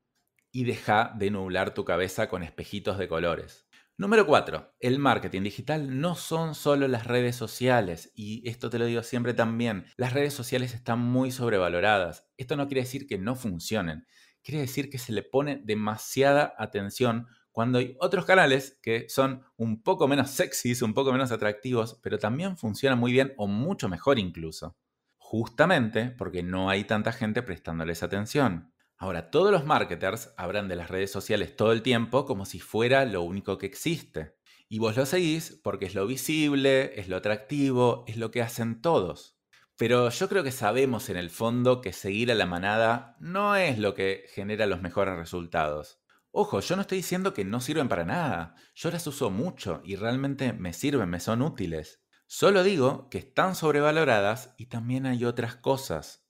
y 0.54 0.64
deja 0.64 1.14
de 1.18 1.32
nublar 1.32 1.74
tu 1.74 1.84
cabeza 1.84 2.30
con 2.30 2.42
espejitos 2.42 2.98
de 2.98 3.10
colores. 3.10 3.68
Número 3.98 4.26
4. 4.26 4.76
El 4.80 5.00
marketing 5.00 5.44
digital 5.44 6.02
no 6.02 6.16
son 6.16 6.54
solo 6.56 6.88
las 6.90 7.08
redes 7.08 7.38
sociales, 7.38 8.12
y 8.14 8.48
esto 8.50 8.70
te 8.70 8.78
lo 8.78 8.86
digo 8.86 9.04
siempre 9.04 9.34
también, 9.34 9.86
las 9.96 10.12
redes 10.12 10.34
sociales 10.34 10.74
están 10.74 11.00
muy 11.00 11.32
sobrevaloradas. 11.32 12.30
Esto 12.36 12.58
no 12.58 12.68
quiere 12.68 12.82
decir 12.82 13.08
que 13.08 13.18
no 13.18 13.36
funcionen, 13.36 14.06
quiere 14.46 14.62
decir 14.62 14.90
que 14.90 15.00
se 15.00 15.12
le 15.12 15.24
pone 15.24 15.60
demasiada 15.64 16.54
atención 16.58 17.28
cuando 17.52 17.80
hay 17.80 17.96
otros 18.00 18.26
canales 18.26 18.78
que 18.84 19.10
son 19.10 19.44
un 19.58 19.82
poco 19.82 20.08
menos 20.08 20.30
sexys, 20.30 20.82
un 20.82 20.94
poco 20.94 21.12
menos 21.12 21.32
atractivos, 21.32 22.00
pero 22.04 22.20
también 22.20 22.58
funcionan 22.58 23.00
muy 23.00 23.12
bien 23.12 23.34
o 23.38 23.48
mucho 23.48 23.90
mejor 23.90 24.20
incluso. 24.20 24.78
Justamente 25.18 26.12
porque 26.12 26.44
no 26.44 26.70
hay 26.70 26.84
tanta 26.84 27.12
gente 27.12 27.42
prestándoles 27.42 28.04
atención. 28.04 28.74
Ahora, 28.98 29.32
todos 29.32 29.52
los 29.52 29.66
marketers 29.66 30.34
hablan 30.38 30.68
de 30.68 30.76
las 30.76 30.90
redes 30.90 31.12
sociales 31.12 31.56
todo 31.56 31.72
el 31.72 31.82
tiempo 31.82 32.26
como 32.26 32.46
si 32.46 32.60
fuera 32.60 33.06
lo 33.06 33.24
único 33.24 33.58
que 33.58 33.66
existe. 33.66 34.36
Y 34.68 34.80
vos 34.80 34.96
lo 34.98 35.06
seguís 35.06 35.60
porque 35.64 35.86
es 35.86 35.96
lo 35.96 36.06
visible, 36.08 37.00
es 37.00 37.08
lo 37.08 37.18
atractivo, 37.18 38.04
es 38.08 38.18
lo 38.18 38.32
que 38.32 38.42
hacen 38.42 38.82
todos. 38.82 39.35
Pero 39.78 40.10
yo 40.10 40.30
creo 40.30 40.44
que 40.44 40.52
sabemos 40.52 41.10
en 41.10 41.18
el 41.18 41.30
fondo 41.30 41.82
que 41.82 41.92
seguir 41.92 42.32
a 42.32 42.36
la 42.36 42.46
manada 42.46 43.18
no 43.20 43.56
es 43.56 43.78
lo 43.78 43.94
que 43.94 44.26
genera 44.34 44.68
los 44.68 44.82
mejores 44.82 45.18
resultados. 45.18 46.00
Ojo, 46.32 46.60
yo 46.60 46.76
no 46.76 46.82
estoy 46.82 46.98
diciendo 46.98 47.34
que 47.34 47.46
no 47.46 47.60
sirven 47.60 47.88
para 47.88 48.06
nada. 48.06 48.56
Yo 48.74 48.92
las 48.92 49.06
uso 49.08 49.30
mucho 49.30 49.82
y 49.84 49.96
realmente 49.96 50.54
me 50.54 50.74
sirven, 50.74 51.10
me 51.10 51.20
son 51.20 51.42
útiles. 51.42 52.02
Solo 52.28 52.64
digo 52.64 53.10
que 53.10 53.20
están 53.20 53.56
sobrevaloradas 53.56 54.54
y 54.58 54.66
también 54.66 55.06
hay 55.06 55.26
otras 55.26 55.56
cosas. 55.56 56.26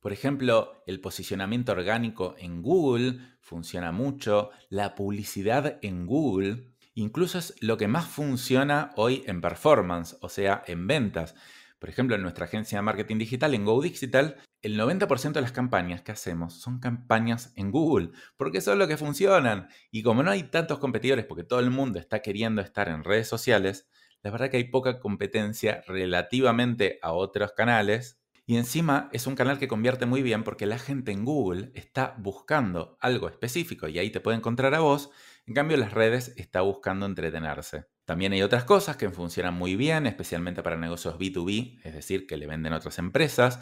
Por 0.00 0.12
ejemplo, 0.12 0.82
el 0.86 1.00
posicionamiento 1.00 1.72
orgánico 1.72 2.34
en 2.38 2.62
Google 2.62 3.18
funciona 3.40 3.90
mucho, 3.90 4.50
la 4.68 4.94
publicidad 4.94 5.78
en 5.82 6.06
Google, 6.06 6.74
incluso 6.94 7.38
es 7.38 7.54
lo 7.60 7.76
que 7.76 7.88
más 7.88 8.06
funciona 8.06 8.92
hoy 8.96 9.22
en 9.26 9.40
performance, 9.40 10.16
o 10.20 10.28
sea, 10.28 10.62
en 10.66 10.86
ventas. 10.86 11.34
Por 11.78 11.88
ejemplo, 11.88 12.16
en 12.16 12.22
nuestra 12.22 12.46
agencia 12.46 12.78
de 12.78 12.82
marketing 12.82 13.18
digital, 13.18 13.54
en 13.54 13.64
Go 13.64 13.82
Digital, 13.82 14.36
el 14.62 14.78
90% 14.78 15.32
de 15.32 15.42
las 15.42 15.52
campañas 15.52 16.02
que 16.02 16.12
hacemos 16.12 16.60
son 16.60 16.80
campañas 16.80 17.52
en 17.56 17.70
Google, 17.70 18.10
porque 18.36 18.60
son 18.60 18.78
lo 18.78 18.88
que 18.88 18.96
funcionan. 18.96 19.68
Y 19.90 20.02
como 20.02 20.22
no 20.22 20.30
hay 20.30 20.44
tantos 20.44 20.78
competidores, 20.78 21.26
porque 21.26 21.44
todo 21.44 21.60
el 21.60 21.70
mundo 21.70 21.98
está 21.98 22.20
queriendo 22.20 22.62
estar 22.62 22.88
en 22.88 23.04
redes 23.04 23.28
sociales, 23.28 23.88
la 24.22 24.30
verdad 24.30 24.50
que 24.50 24.56
hay 24.56 24.64
poca 24.64 25.00
competencia 25.00 25.82
relativamente 25.86 26.98
a 27.02 27.12
otros 27.12 27.52
canales 27.52 28.24
y 28.46 28.56
encima 28.56 29.08
es 29.12 29.26
un 29.26 29.36
canal 29.36 29.58
que 29.58 29.68
convierte 29.68 30.04
muy 30.04 30.22
bien 30.22 30.44
porque 30.44 30.66
la 30.66 30.78
gente 30.78 31.12
en 31.12 31.24
Google 31.24 31.70
está 31.74 32.14
buscando 32.18 32.98
algo 33.00 33.28
específico 33.28 33.88
y 33.88 33.98
ahí 33.98 34.10
te 34.10 34.20
puede 34.20 34.36
encontrar 34.36 34.74
a 34.74 34.80
vos. 34.80 35.10
En 35.46 35.54
cambio, 35.54 35.78
las 35.78 35.92
redes 35.92 36.34
está 36.36 36.60
buscando 36.60 37.06
entretenerse. 37.06 37.86
También 38.04 38.32
hay 38.32 38.42
otras 38.42 38.64
cosas 38.64 38.96
que 38.96 39.10
funcionan 39.10 39.54
muy 39.54 39.76
bien, 39.76 40.06
especialmente 40.06 40.62
para 40.62 40.76
negocios 40.76 41.18
B2B, 41.18 41.80
es 41.84 41.94
decir, 41.94 42.26
que 42.26 42.36
le 42.36 42.46
venden 42.46 42.72
a 42.72 42.76
otras 42.76 42.98
empresas, 42.98 43.60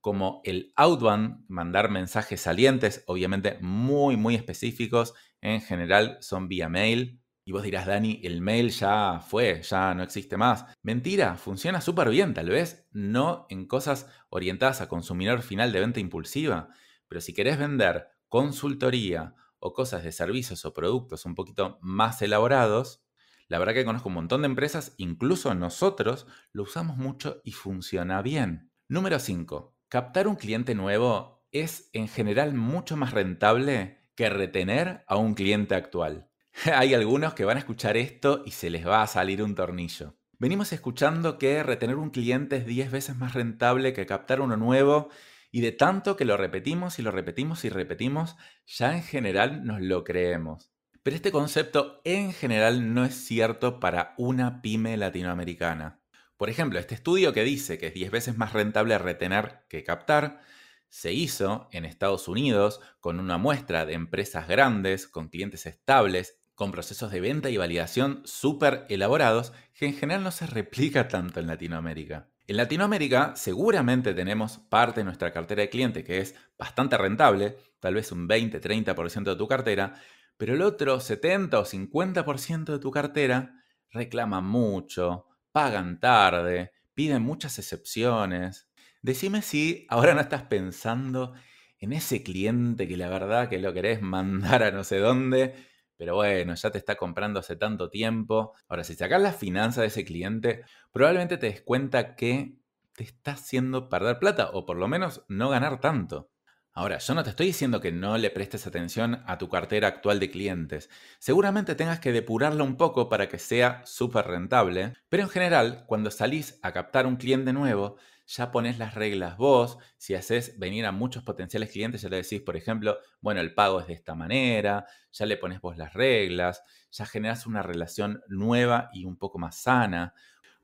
como 0.00 0.40
el 0.44 0.72
outbound, 0.76 1.44
mandar 1.48 1.90
mensajes 1.90 2.40
salientes, 2.40 3.04
obviamente 3.06 3.58
muy, 3.60 4.16
muy 4.16 4.34
específicos. 4.34 5.14
En 5.40 5.60
general 5.60 6.18
son 6.20 6.48
vía 6.48 6.68
mail, 6.68 7.20
y 7.44 7.52
vos 7.52 7.62
dirás, 7.62 7.86
Dani, 7.86 8.20
el 8.24 8.40
mail 8.40 8.70
ya 8.70 9.20
fue, 9.20 9.62
ya 9.62 9.94
no 9.94 10.02
existe 10.02 10.36
más. 10.36 10.66
Mentira, 10.82 11.36
funciona 11.36 11.80
súper 11.80 12.10
bien, 12.10 12.34
tal 12.34 12.48
vez 12.48 12.88
no 12.90 13.46
en 13.50 13.68
cosas 13.68 14.08
orientadas 14.30 14.80
a 14.80 14.88
consumidor 14.88 15.42
final 15.42 15.70
de 15.70 15.78
venta 15.78 16.00
impulsiva, 16.00 16.70
pero 17.06 17.20
si 17.20 17.32
querés 17.32 17.56
vender 17.56 18.08
consultoría 18.28 19.34
o 19.60 19.72
cosas 19.72 20.02
de 20.02 20.10
servicios 20.10 20.64
o 20.64 20.74
productos 20.74 21.24
un 21.24 21.36
poquito 21.36 21.78
más 21.82 22.20
elaborados, 22.20 23.05
la 23.48 23.58
verdad 23.58 23.74
que 23.74 23.84
conozco 23.84 24.08
un 24.08 24.16
montón 24.16 24.42
de 24.42 24.46
empresas, 24.46 24.94
incluso 24.96 25.54
nosotros, 25.54 26.26
lo 26.52 26.64
usamos 26.64 26.96
mucho 26.96 27.40
y 27.44 27.52
funciona 27.52 28.20
bien. 28.22 28.72
Número 28.88 29.18
5. 29.18 29.76
Captar 29.88 30.26
un 30.26 30.36
cliente 30.36 30.74
nuevo 30.74 31.46
es 31.52 31.88
en 31.92 32.08
general 32.08 32.54
mucho 32.54 32.96
más 32.96 33.12
rentable 33.12 33.98
que 34.16 34.28
retener 34.30 35.04
a 35.06 35.16
un 35.16 35.34
cliente 35.34 35.74
actual. 35.74 36.28
Hay 36.74 36.94
algunos 36.94 37.34
que 37.34 37.44
van 37.44 37.56
a 37.56 37.60
escuchar 37.60 37.96
esto 37.96 38.42
y 38.44 38.50
se 38.50 38.70
les 38.70 38.86
va 38.86 39.02
a 39.02 39.06
salir 39.06 39.42
un 39.42 39.54
tornillo. 39.54 40.16
Venimos 40.38 40.72
escuchando 40.72 41.38
que 41.38 41.62
retener 41.62 41.96
un 41.96 42.10
cliente 42.10 42.56
es 42.56 42.66
10 42.66 42.90
veces 42.90 43.16
más 43.16 43.34
rentable 43.34 43.92
que 43.92 44.06
captar 44.06 44.40
uno 44.40 44.56
nuevo 44.56 45.08
y 45.50 45.60
de 45.60 45.72
tanto 45.72 46.16
que 46.16 46.24
lo 46.24 46.36
repetimos 46.36 46.98
y 46.98 47.02
lo 47.02 47.10
repetimos 47.10 47.64
y 47.64 47.70
repetimos, 47.70 48.36
ya 48.66 48.94
en 48.94 49.02
general 49.02 49.64
nos 49.64 49.80
lo 49.80 50.04
creemos. 50.04 50.75
Pero 51.06 51.14
este 51.14 51.30
concepto 51.30 52.00
en 52.02 52.32
general 52.32 52.92
no 52.92 53.04
es 53.04 53.14
cierto 53.14 53.78
para 53.78 54.12
una 54.18 54.60
pyme 54.60 54.96
latinoamericana. 54.96 56.00
Por 56.36 56.50
ejemplo, 56.50 56.80
este 56.80 56.96
estudio 56.96 57.32
que 57.32 57.44
dice 57.44 57.78
que 57.78 57.86
es 57.86 57.94
10 57.94 58.10
veces 58.10 58.36
más 58.36 58.52
rentable 58.52 58.98
retener 58.98 59.60
que 59.68 59.84
captar, 59.84 60.40
se 60.88 61.12
hizo 61.12 61.68
en 61.70 61.84
Estados 61.84 62.26
Unidos 62.26 62.80
con 62.98 63.20
una 63.20 63.38
muestra 63.38 63.86
de 63.86 63.92
empresas 63.92 64.48
grandes, 64.48 65.06
con 65.06 65.28
clientes 65.28 65.66
estables 65.66 66.40
con 66.56 66.72
procesos 66.72 67.12
de 67.12 67.20
venta 67.20 67.50
y 67.50 67.56
validación 67.56 68.22
súper 68.24 68.84
elaborados 68.88 69.52
que 69.74 69.86
en 69.86 69.94
general 69.94 70.24
no 70.24 70.32
se 70.32 70.48
replica 70.48 71.06
tanto 71.06 71.38
en 71.38 71.46
Latinoamérica. 71.46 72.30
En 72.48 72.56
Latinoamérica 72.56 73.36
seguramente 73.36 74.12
tenemos 74.12 74.58
parte 74.58 75.02
de 75.02 75.04
nuestra 75.04 75.32
cartera 75.32 75.62
de 75.62 75.70
cliente 75.70 76.02
que 76.02 76.18
es 76.18 76.34
bastante 76.58 76.98
rentable, 76.98 77.56
tal 77.78 77.94
vez 77.94 78.10
un 78.10 78.28
20-30% 78.28 79.22
de 79.22 79.36
tu 79.36 79.46
cartera, 79.46 79.94
pero 80.36 80.54
el 80.54 80.62
otro 80.62 81.00
70 81.00 81.58
o 81.58 81.64
50% 81.64 82.72
de 82.72 82.78
tu 82.78 82.90
cartera 82.90 83.62
reclama 83.90 84.40
mucho, 84.40 85.26
pagan 85.52 86.00
tarde, 86.00 86.72
piden 86.94 87.22
muchas 87.22 87.58
excepciones. 87.58 88.68
Decime 89.02 89.42
si 89.42 89.86
ahora 89.88 90.14
no 90.14 90.20
estás 90.20 90.42
pensando 90.44 91.34
en 91.78 91.92
ese 91.92 92.22
cliente 92.22 92.88
que 92.88 92.96
la 92.96 93.08
verdad 93.08 93.48
que 93.48 93.58
lo 93.58 93.72
querés 93.72 94.02
mandar 94.02 94.62
a 94.62 94.70
no 94.70 94.84
sé 94.84 94.98
dónde, 94.98 95.54
pero 95.96 96.14
bueno, 96.14 96.54
ya 96.54 96.70
te 96.70 96.78
está 96.78 96.96
comprando 96.96 97.40
hace 97.40 97.56
tanto 97.56 97.88
tiempo. 97.88 98.52
Ahora, 98.68 98.84
si 98.84 98.94
sacas 98.94 99.20
la 99.22 99.32
finanza 99.32 99.80
de 99.80 99.88
ese 99.88 100.04
cliente, 100.04 100.64
probablemente 100.92 101.38
te 101.38 101.46
des 101.46 101.62
cuenta 101.62 102.16
que 102.16 102.58
te 102.92 103.04
está 103.04 103.32
haciendo 103.32 103.88
perder 103.88 104.18
plata 104.18 104.50
o 104.52 104.66
por 104.66 104.76
lo 104.76 104.88
menos 104.88 105.24
no 105.28 105.48
ganar 105.50 105.80
tanto. 105.80 106.30
Ahora, 106.78 106.98
yo 106.98 107.14
no 107.14 107.24
te 107.24 107.30
estoy 107.30 107.46
diciendo 107.46 107.80
que 107.80 107.90
no 107.90 108.18
le 108.18 108.30
prestes 108.30 108.66
atención 108.66 109.22
a 109.26 109.38
tu 109.38 109.48
cartera 109.48 109.88
actual 109.88 110.20
de 110.20 110.30
clientes. 110.30 110.90
Seguramente 111.18 111.74
tengas 111.74 112.00
que 112.00 112.12
depurarla 112.12 112.64
un 112.64 112.76
poco 112.76 113.08
para 113.08 113.30
que 113.30 113.38
sea 113.38 113.80
súper 113.86 114.26
rentable, 114.26 114.92
pero 115.08 115.22
en 115.22 115.30
general, 115.30 115.84
cuando 115.86 116.10
salís 116.10 116.58
a 116.62 116.72
captar 116.72 117.06
un 117.06 117.16
cliente 117.16 117.54
nuevo, 117.54 117.96
ya 118.26 118.52
pones 118.52 118.78
las 118.78 118.92
reglas 118.94 119.38
vos. 119.38 119.78
Si 119.96 120.14
haces 120.14 120.58
venir 120.58 120.84
a 120.84 120.92
muchos 120.92 121.22
potenciales 121.22 121.70
clientes, 121.70 122.02
ya 122.02 122.10
le 122.10 122.16
decís, 122.18 122.42
por 122.42 122.56
ejemplo, 122.58 122.98
bueno, 123.22 123.40
el 123.40 123.54
pago 123.54 123.80
es 123.80 123.86
de 123.86 123.94
esta 123.94 124.14
manera, 124.14 124.84
ya 125.12 125.24
le 125.24 125.38
pones 125.38 125.62
vos 125.62 125.78
las 125.78 125.94
reglas, 125.94 126.62
ya 126.90 127.06
generas 127.06 127.46
una 127.46 127.62
relación 127.62 128.22
nueva 128.28 128.90
y 128.92 129.06
un 129.06 129.16
poco 129.16 129.38
más 129.38 129.56
sana. 129.56 130.12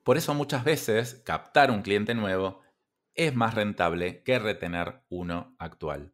Por 0.03 0.17
eso 0.17 0.33
muchas 0.35 0.63
veces 0.63 1.23
captar 1.25 1.71
un 1.71 1.81
cliente 1.81 2.13
nuevo 2.13 2.62
es 3.15 3.35
más 3.35 3.53
rentable 3.53 4.23
que 4.23 4.39
retener 4.39 5.03
uno 5.09 5.55
actual. 5.59 6.13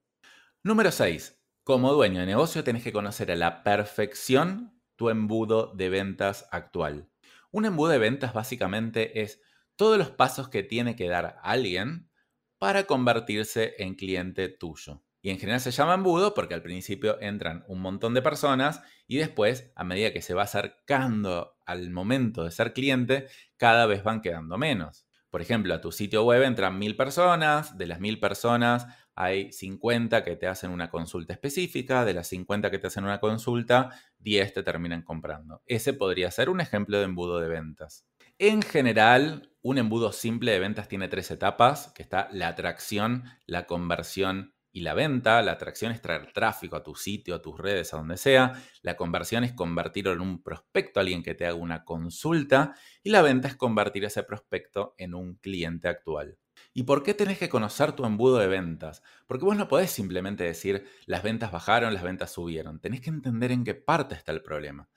Número 0.64 0.92
6. 0.92 1.42
Como 1.64 1.94
dueño 1.94 2.20
de 2.20 2.26
negocio 2.26 2.64
tenés 2.64 2.84
que 2.84 2.92
conocer 2.92 3.32
a 3.32 3.36
la 3.36 3.64
perfección 3.64 4.82
tu 4.96 5.10
embudo 5.10 5.74
de 5.76 5.90
ventas 5.90 6.48
actual. 6.52 7.10
Un 7.52 7.66
embudo 7.66 7.92
de 7.92 8.00
ventas 8.00 8.34
básicamente 8.34 9.22
es 9.22 9.42
todos 9.76 9.98
los 9.98 10.10
pasos 10.10 10.50
que 10.50 10.64
tiene 10.64 10.96
que 10.96 11.08
dar 11.08 11.40
alguien 11.42 12.10
para 12.58 12.84
convertirse 12.84 13.76
en 13.80 13.96
cliente 13.96 14.50
tuyo. 14.50 15.04
Y 15.22 15.32
en 15.32 15.40
general 15.40 15.62
se 15.62 15.72
llama 15.72 15.96
embudo 15.96 16.34
porque 16.34 16.54
al 16.54 16.62
principio 16.62 17.20
entran 17.22 17.64
un 17.68 17.82
montón 17.82 18.14
de 18.14 18.22
personas 18.22 18.82
y 19.08 19.18
después, 19.18 19.72
a 19.76 19.84
medida 19.84 20.14
que 20.14 20.22
se 20.22 20.34
va 20.34 20.44
acercando 20.44 21.58
al 21.66 21.90
momento 21.90 22.44
de 22.44 22.52
ser 22.52 22.74
cliente, 22.74 23.28
cada 23.58 23.86
vez 23.86 24.04
van 24.04 24.22
quedando 24.22 24.58
menos. 24.58 25.09
Por 25.30 25.42
ejemplo, 25.42 25.74
a 25.74 25.82
tu 25.82 25.92
sitio 25.92 26.24
web 26.24 26.44
entran 26.44 26.80
mil 26.80 26.96
personas, 26.96 27.78
de 27.78 27.86
las 27.86 28.00
mil 28.00 28.20
personas 28.20 28.88
hay 29.14 29.52
50 29.52 30.24
que 30.24 30.38
te 30.38 30.48
hacen 30.48 30.72
una 30.72 30.90
consulta 30.90 31.34
específica, 31.34 32.06
de 32.06 32.14
las 32.14 32.28
50 32.28 32.72
que 32.72 32.80
te 32.80 32.88
hacen 32.88 33.04
una 33.04 33.20
consulta, 33.20 33.90
10 34.20 34.54
te 34.54 34.64
terminan 34.64 35.02
comprando. 35.02 35.62
Ese 35.66 35.94
podría 35.94 36.32
ser 36.32 36.50
un 36.50 36.62
ejemplo 36.62 36.98
de 37.00 37.04
embudo 37.04 37.42
de 37.42 37.50
ventas. 37.50 38.06
En 38.38 38.62
general, 38.62 39.52
un 39.62 39.78
embudo 39.78 40.14
simple 40.14 40.54
de 40.54 40.60
ventas 40.60 40.88
tiene 40.88 41.10
tres 41.10 41.30
etapas, 41.32 41.92
que 41.94 42.02
está 42.02 42.30
la 42.32 42.48
atracción, 42.48 43.26
la 43.46 43.66
conversión 43.66 44.54
y 44.72 44.82
la 44.82 44.94
venta. 44.94 45.42
La 45.42 45.54
atracción 45.54 45.92
es 45.92 46.02
traer 46.02 46.32
tráfico 46.34 46.76
a 46.76 46.84
tu 46.84 46.96
sitio, 46.96 47.36
a 47.36 47.42
tus 47.42 47.58
redes, 47.60 47.94
a 47.94 47.98
donde 47.98 48.18
sea. 48.18 48.54
La 48.82 48.96
conversión 48.96 49.44
es 49.44 49.54
convertirlo 49.54 50.14
en 50.14 50.22
un 50.22 50.42
prospecto, 50.42 51.00
alguien 51.00 51.24
que 51.24 51.36
te 51.36 51.46
haga 51.46 51.56
una 51.56 51.84
consulta. 51.84 52.76
Y 53.04 53.10
la 53.10 53.22
venta 53.22 53.48
es 53.48 53.56
convertir 53.56 54.06
ese 54.06 54.24
prospecto 54.24 54.96
en 54.98 55.14
un 55.14 55.36
cliente 55.36 55.88
actual. 55.88 56.38
¿Y 56.74 56.84
por 56.84 57.04
qué 57.04 57.14
tenés 57.14 57.38
que 57.38 57.50
conocer 57.50 57.94
tu 57.94 58.06
embudo 58.06 58.38
de 58.38 58.48
ventas? 58.48 59.02
Porque 59.28 59.46
vos 59.46 59.58
no 59.58 59.68
podés 59.68 59.92
simplemente 59.92 60.44
decir 60.44 60.86
las 61.06 61.24
ventas 61.24 61.52
bajaron, 61.52 61.94
las 61.94 62.04
ventas 62.04 62.32
subieron. 62.32 62.80
Tenés 62.80 63.02
que 63.02 63.10
entender 63.10 63.52
en 63.52 63.64
qué 63.64 63.76
parte 63.76 64.16
está 64.16 64.32
el 64.32 64.42
problema. 64.42 64.90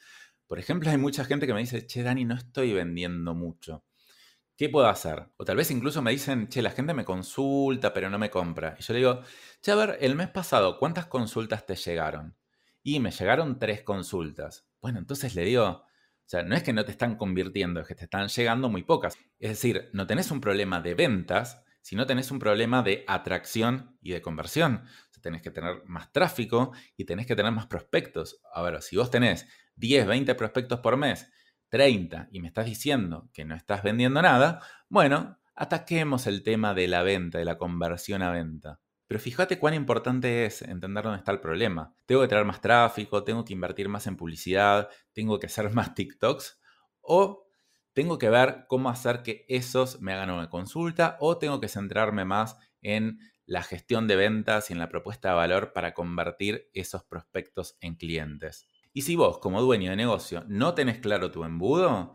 Por 0.46 0.58
ejemplo, 0.58 0.90
hay 0.90 0.98
mucha 0.98 1.24
gente 1.24 1.46
que 1.46 1.54
me 1.54 1.60
dice, 1.60 1.86
che, 1.86 2.02
Dani, 2.02 2.24
no 2.24 2.34
estoy 2.34 2.72
vendiendo 2.72 3.34
mucho. 3.34 3.84
¿Qué 4.62 4.68
puedo 4.68 4.86
hacer? 4.86 5.26
O 5.38 5.44
tal 5.44 5.56
vez 5.56 5.72
incluso 5.72 6.02
me 6.02 6.12
dicen, 6.12 6.46
che, 6.46 6.62
la 6.62 6.70
gente 6.70 6.94
me 6.94 7.04
consulta, 7.04 7.92
pero 7.92 8.08
no 8.08 8.16
me 8.16 8.30
compra. 8.30 8.76
Y 8.78 8.82
yo 8.84 8.92
le 8.92 9.00
digo, 9.00 9.20
che, 9.60 9.72
a 9.72 9.74
ver, 9.74 9.98
el 10.00 10.14
mes 10.14 10.28
pasado, 10.28 10.78
¿cuántas 10.78 11.06
consultas 11.06 11.66
te 11.66 11.74
llegaron? 11.74 12.36
Y 12.80 13.00
me 13.00 13.10
llegaron 13.10 13.58
tres 13.58 13.82
consultas. 13.82 14.68
Bueno, 14.80 15.00
entonces 15.00 15.34
le 15.34 15.42
digo, 15.42 15.64
o 15.64 15.84
sea, 16.26 16.44
no 16.44 16.54
es 16.54 16.62
que 16.62 16.72
no 16.72 16.84
te 16.84 16.92
están 16.92 17.16
convirtiendo, 17.16 17.80
es 17.80 17.88
que 17.88 17.96
te 17.96 18.04
están 18.04 18.28
llegando 18.28 18.68
muy 18.68 18.84
pocas. 18.84 19.18
Es 19.40 19.50
decir, 19.50 19.90
no 19.94 20.06
tenés 20.06 20.30
un 20.30 20.40
problema 20.40 20.80
de 20.80 20.94
ventas, 20.94 21.64
sino 21.80 22.06
tenés 22.06 22.30
un 22.30 22.38
problema 22.38 22.84
de 22.84 23.04
atracción 23.08 23.98
y 24.00 24.12
de 24.12 24.22
conversión. 24.22 24.84
O 25.18 25.20
tenés 25.20 25.42
que 25.42 25.50
tener 25.50 25.82
más 25.86 26.12
tráfico 26.12 26.70
y 26.96 27.04
tenés 27.04 27.26
que 27.26 27.34
tener 27.34 27.50
más 27.50 27.66
prospectos. 27.66 28.40
A 28.54 28.62
ver, 28.62 28.80
si 28.80 28.96
vos 28.96 29.10
tenés 29.10 29.44
10, 29.74 30.06
20 30.06 30.32
prospectos 30.36 30.78
por 30.78 30.96
mes 30.96 31.28
30 31.72 32.28
y 32.30 32.40
me 32.40 32.48
estás 32.48 32.66
diciendo 32.66 33.30
que 33.32 33.46
no 33.46 33.54
estás 33.54 33.82
vendiendo 33.82 34.20
nada, 34.20 34.60
bueno, 34.90 35.38
ataquemos 35.54 36.26
el 36.26 36.42
tema 36.42 36.74
de 36.74 36.86
la 36.86 37.02
venta, 37.02 37.38
de 37.38 37.46
la 37.46 37.56
conversión 37.56 38.22
a 38.22 38.30
venta. 38.30 38.80
Pero 39.06 39.18
fíjate 39.18 39.58
cuán 39.58 39.72
importante 39.72 40.44
es 40.44 40.60
entender 40.60 41.02
dónde 41.02 41.20
está 41.20 41.32
el 41.32 41.40
problema. 41.40 41.94
Tengo 42.04 42.20
que 42.20 42.28
traer 42.28 42.44
más 42.44 42.60
tráfico, 42.60 43.24
tengo 43.24 43.46
que 43.46 43.54
invertir 43.54 43.88
más 43.88 44.06
en 44.06 44.18
publicidad, 44.18 44.90
tengo 45.14 45.38
que 45.38 45.46
hacer 45.46 45.70
más 45.70 45.94
TikToks 45.94 46.60
o 47.00 47.46
tengo 47.94 48.18
que 48.18 48.28
ver 48.28 48.66
cómo 48.68 48.90
hacer 48.90 49.22
que 49.22 49.46
esos 49.48 50.02
me 50.02 50.12
hagan 50.12 50.28
una 50.28 50.50
consulta 50.50 51.16
o 51.20 51.38
tengo 51.38 51.58
que 51.58 51.68
centrarme 51.68 52.26
más 52.26 52.58
en 52.82 53.18
la 53.46 53.62
gestión 53.62 54.06
de 54.08 54.16
ventas 54.16 54.68
y 54.68 54.74
en 54.74 54.78
la 54.78 54.90
propuesta 54.90 55.30
de 55.30 55.36
valor 55.36 55.72
para 55.72 55.94
convertir 55.94 56.68
esos 56.74 57.02
prospectos 57.02 57.78
en 57.80 57.94
clientes. 57.94 58.68
Y 58.92 59.02
si 59.02 59.16
vos, 59.16 59.38
como 59.38 59.62
dueño 59.62 59.90
de 59.90 59.96
negocio, 59.96 60.44
no 60.48 60.74
tenés 60.74 60.98
claro 60.98 61.30
tu 61.30 61.44
embudo, 61.44 62.14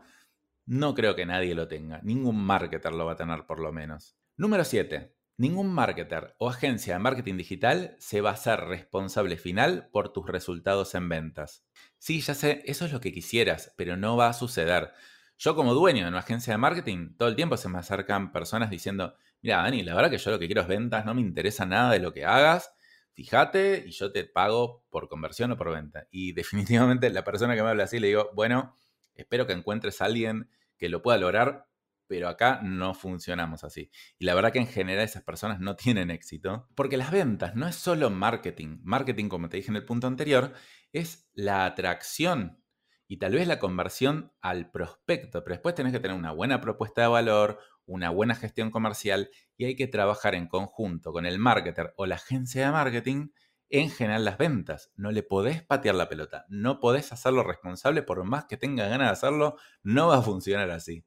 no 0.66 0.94
creo 0.94 1.16
que 1.16 1.26
nadie 1.26 1.54
lo 1.54 1.66
tenga. 1.66 2.00
Ningún 2.02 2.36
marketer 2.44 2.92
lo 2.92 3.06
va 3.06 3.12
a 3.12 3.16
tener 3.16 3.46
por 3.46 3.58
lo 3.58 3.72
menos. 3.72 4.16
Número 4.36 4.64
7. 4.64 5.16
Ningún 5.38 5.72
marketer 5.72 6.34
o 6.38 6.48
agencia 6.48 6.94
de 6.94 6.98
marketing 6.98 7.36
digital 7.36 7.96
se 7.98 8.20
va 8.20 8.30
a 8.30 8.34
hacer 8.34 8.60
responsable 8.60 9.36
final 9.36 9.88
por 9.92 10.12
tus 10.12 10.26
resultados 10.26 10.94
en 10.94 11.08
ventas. 11.08 11.64
Sí, 11.96 12.20
ya 12.20 12.34
sé, 12.34 12.62
eso 12.66 12.84
es 12.84 12.92
lo 12.92 13.00
que 13.00 13.12
quisieras, 13.12 13.72
pero 13.76 13.96
no 13.96 14.16
va 14.16 14.28
a 14.28 14.32
suceder. 14.32 14.92
Yo 15.38 15.54
como 15.54 15.74
dueño 15.74 16.02
de 16.02 16.08
una 16.08 16.18
agencia 16.18 16.52
de 16.52 16.58
marketing, 16.58 17.16
todo 17.16 17.28
el 17.28 17.36
tiempo 17.36 17.56
se 17.56 17.68
me 17.68 17.78
acercan 17.78 18.32
personas 18.32 18.70
diciendo, 18.70 19.14
mira, 19.40 19.58
Dani, 19.58 19.84
la 19.84 19.94
verdad 19.94 20.10
que 20.10 20.18
yo 20.18 20.32
lo 20.32 20.38
que 20.40 20.46
quiero 20.46 20.62
es 20.62 20.68
ventas, 20.68 21.04
no 21.04 21.14
me 21.14 21.20
interesa 21.20 21.64
nada 21.64 21.92
de 21.92 22.00
lo 22.00 22.12
que 22.12 22.24
hagas, 22.24 22.74
fíjate 23.18 23.82
y 23.84 23.90
yo 23.90 24.12
te 24.12 24.22
pago 24.22 24.84
por 24.90 25.08
conversión 25.08 25.50
o 25.50 25.56
por 25.56 25.72
venta. 25.72 26.06
Y 26.12 26.32
definitivamente 26.34 27.10
la 27.10 27.24
persona 27.24 27.56
que 27.56 27.62
me 27.64 27.70
habla 27.70 27.84
así 27.84 27.98
le 27.98 28.06
digo, 28.06 28.30
bueno, 28.32 28.76
espero 29.16 29.44
que 29.44 29.54
encuentres 29.54 30.00
a 30.00 30.04
alguien 30.04 30.48
que 30.76 30.88
lo 30.88 31.02
pueda 31.02 31.18
lograr, 31.18 31.66
pero 32.06 32.28
acá 32.28 32.60
no 32.62 32.94
funcionamos 32.94 33.64
así. 33.64 33.90
Y 34.20 34.24
la 34.24 34.36
verdad 34.36 34.52
que 34.52 34.60
en 34.60 34.68
general 34.68 35.04
esas 35.04 35.24
personas 35.24 35.58
no 35.58 35.74
tienen 35.74 36.12
éxito, 36.12 36.68
porque 36.76 36.96
las 36.96 37.10
ventas 37.10 37.56
no 37.56 37.66
es 37.66 37.74
solo 37.74 38.08
marketing. 38.08 38.78
Marketing, 38.84 39.28
como 39.28 39.48
te 39.48 39.56
dije 39.56 39.70
en 39.70 39.76
el 39.76 39.84
punto 39.84 40.06
anterior, 40.06 40.52
es 40.92 41.28
la 41.34 41.66
atracción 41.66 42.62
y 43.08 43.16
tal 43.16 43.32
vez 43.32 43.48
la 43.48 43.58
conversión 43.58 44.32
al 44.42 44.70
prospecto, 44.70 45.42
pero 45.42 45.54
después 45.54 45.74
tenés 45.74 45.92
que 45.92 46.00
tener 46.00 46.16
una 46.16 46.30
buena 46.30 46.60
propuesta 46.60 47.00
de 47.00 47.08
valor, 47.08 47.58
una 47.86 48.10
buena 48.10 48.34
gestión 48.34 48.70
comercial 48.70 49.30
y 49.56 49.64
hay 49.64 49.74
que 49.74 49.88
trabajar 49.88 50.34
en 50.34 50.46
conjunto 50.46 51.10
con 51.10 51.24
el 51.24 51.38
marketer 51.38 51.94
o 51.96 52.04
la 52.04 52.16
agencia 52.16 52.66
de 52.66 52.72
marketing 52.72 53.30
en 53.70 53.90
general 53.90 54.26
las 54.26 54.36
ventas. 54.36 54.92
No 54.94 55.10
le 55.10 55.22
podés 55.22 55.62
patear 55.62 55.94
la 55.94 56.10
pelota, 56.10 56.44
no 56.50 56.80
podés 56.80 57.10
hacerlo 57.10 57.42
responsable 57.42 58.02
por 58.02 58.22
más 58.24 58.44
que 58.44 58.58
tenga 58.58 58.86
ganas 58.88 59.08
de 59.08 59.12
hacerlo, 59.12 59.56
no 59.82 60.08
va 60.08 60.18
a 60.18 60.22
funcionar 60.22 60.70
así. 60.70 61.06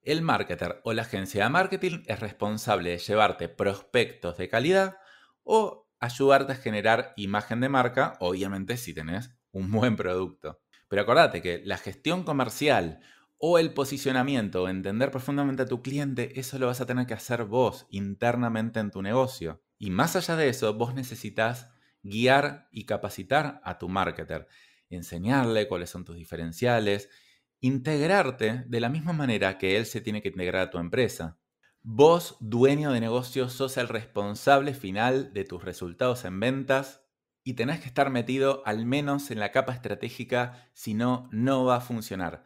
El 0.00 0.22
marketer 0.22 0.80
o 0.84 0.94
la 0.94 1.02
agencia 1.02 1.44
de 1.44 1.50
marketing 1.50 2.02
es 2.06 2.18
responsable 2.18 2.90
de 2.90 2.98
llevarte 2.98 3.50
prospectos 3.50 4.38
de 4.38 4.48
calidad 4.48 4.96
o 5.44 5.86
ayudarte 6.00 6.54
a 6.54 6.56
generar 6.56 7.12
imagen 7.16 7.60
de 7.60 7.68
marca, 7.68 8.14
obviamente 8.20 8.78
si 8.78 8.94
tenés 8.94 9.30
un 9.52 9.70
buen 9.70 9.96
producto. 9.96 10.62
Pero 10.92 11.04
acordate 11.04 11.40
que 11.40 11.62
la 11.64 11.78
gestión 11.78 12.22
comercial 12.22 13.00
o 13.38 13.58
el 13.58 13.72
posicionamiento 13.72 14.68
entender 14.68 15.10
profundamente 15.10 15.62
a 15.62 15.66
tu 15.66 15.80
cliente, 15.80 16.38
eso 16.38 16.58
lo 16.58 16.66
vas 16.66 16.82
a 16.82 16.86
tener 16.86 17.06
que 17.06 17.14
hacer 17.14 17.44
vos 17.44 17.86
internamente 17.88 18.78
en 18.78 18.90
tu 18.90 19.00
negocio. 19.00 19.62
Y 19.78 19.88
más 19.88 20.16
allá 20.16 20.36
de 20.36 20.50
eso, 20.50 20.74
vos 20.74 20.94
necesitas 20.94 21.70
guiar 22.02 22.68
y 22.70 22.84
capacitar 22.84 23.62
a 23.64 23.78
tu 23.78 23.88
marketer, 23.88 24.48
enseñarle 24.90 25.66
cuáles 25.66 25.88
son 25.88 26.04
tus 26.04 26.16
diferenciales, 26.16 27.08
integrarte 27.60 28.64
de 28.66 28.80
la 28.80 28.90
misma 28.90 29.14
manera 29.14 29.56
que 29.56 29.78
él 29.78 29.86
se 29.86 30.02
tiene 30.02 30.20
que 30.20 30.28
integrar 30.28 30.60
a 30.60 30.70
tu 30.70 30.76
empresa. 30.76 31.38
Vos, 31.80 32.36
dueño 32.38 32.92
de 32.92 33.00
negocio, 33.00 33.48
sos 33.48 33.78
el 33.78 33.88
responsable 33.88 34.74
final 34.74 35.32
de 35.32 35.44
tus 35.44 35.64
resultados 35.64 36.26
en 36.26 36.38
ventas 36.38 37.01
y 37.44 37.54
tenés 37.54 37.80
que 37.80 37.86
estar 37.86 38.10
metido 38.10 38.62
al 38.66 38.86
menos 38.86 39.30
en 39.30 39.40
la 39.40 39.52
capa 39.52 39.72
estratégica, 39.72 40.70
si 40.72 40.94
no, 40.94 41.28
no 41.32 41.64
va 41.64 41.76
a 41.76 41.80
funcionar. 41.80 42.44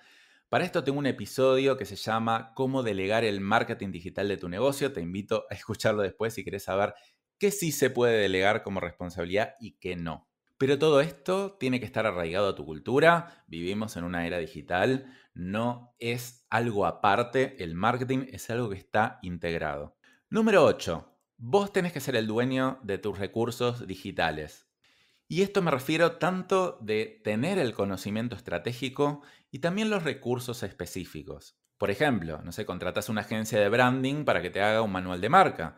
Para 0.49 0.65
esto 0.65 0.85
tengo 0.85 0.99
un 0.99 1.07
episodio 1.07 1.77
que 1.77 1.85
se 1.85 1.97
llama 1.97 2.53
Cómo 2.55 2.83
delegar 2.83 3.25
el 3.25 3.41
marketing 3.41 3.91
digital 3.91 4.29
de 4.29 4.37
tu 4.37 4.49
negocio. 4.49 4.93
Te 4.93 5.01
invito 5.01 5.45
a 5.51 5.55
escucharlo 5.55 6.03
después 6.03 6.35
si 6.35 6.45
querés 6.45 6.65
saber 6.65 6.95
qué 7.39 7.51
sí 7.51 7.73
se 7.73 7.91
puede 7.91 8.19
delegar 8.19 8.63
como 8.63 8.81
responsabilidad 8.81 9.55
y 9.61 9.73
qué 9.79 9.97
no. 9.97 10.29
Pero 10.59 10.79
todo 10.79 11.01
esto 11.01 11.57
tiene 11.59 11.81
que 11.81 11.87
estar 11.87 12.07
arraigado 12.07 12.49
a 12.49 12.55
tu 12.55 12.65
cultura. 12.65 13.45
Vivimos 13.47 13.97
en 13.97 14.05
una 14.05 14.27
era 14.27 14.39
digital. 14.39 15.13
No 15.35 15.95
es 15.99 16.47
algo 16.49 16.87
aparte. 16.87 17.63
El 17.63 17.75
marketing 17.75 18.27
es 18.31 18.49
algo 18.49 18.71
que 18.71 18.79
está 18.79 19.19
integrado. 19.23 19.99
Número 20.31 20.65
8. 20.65 21.13
Vos 21.37 21.73
tenés 21.73 21.93
que 21.93 22.01
ser 22.01 22.17
el 22.17 22.27
dueño 22.27 22.79
de 22.83 22.97
tus 22.97 23.19
recursos 23.19 23.87
digitales. 23.87 24.66
Y 25.29 25.43
esto 25.43 25.61
me 25.61 25.73
refiero 25.73 26.19
tanto 26.19 26.79
de 26.81 27.21
tener 27.25 27.59
el 27.59 27.75
conocimiento 27.75 28.37
estratégico 28.37 29.23
y 29.51 29.59
también 29.59 29.91
los 29.91 30.05
recursos 30.05 30.63
específicos. 30.63 31.59
Por 31.79 31.91
ejemplo, 31.91 32.41
no 32.43 32.53
sé, 32.53 32.65
contratas 32.65 33.09
una 33.09 33.23
agencia 33.23 33.61
de 33.61 33.69
branding 33.69 34.25
para 34.25 34.41
que 34.41 34.51
te 34.51 34.63
haga 34.63 34.83
un 34.83 34.93
manual 34.93 35.21
de 35.21 35.29
marca. 35.29 35.77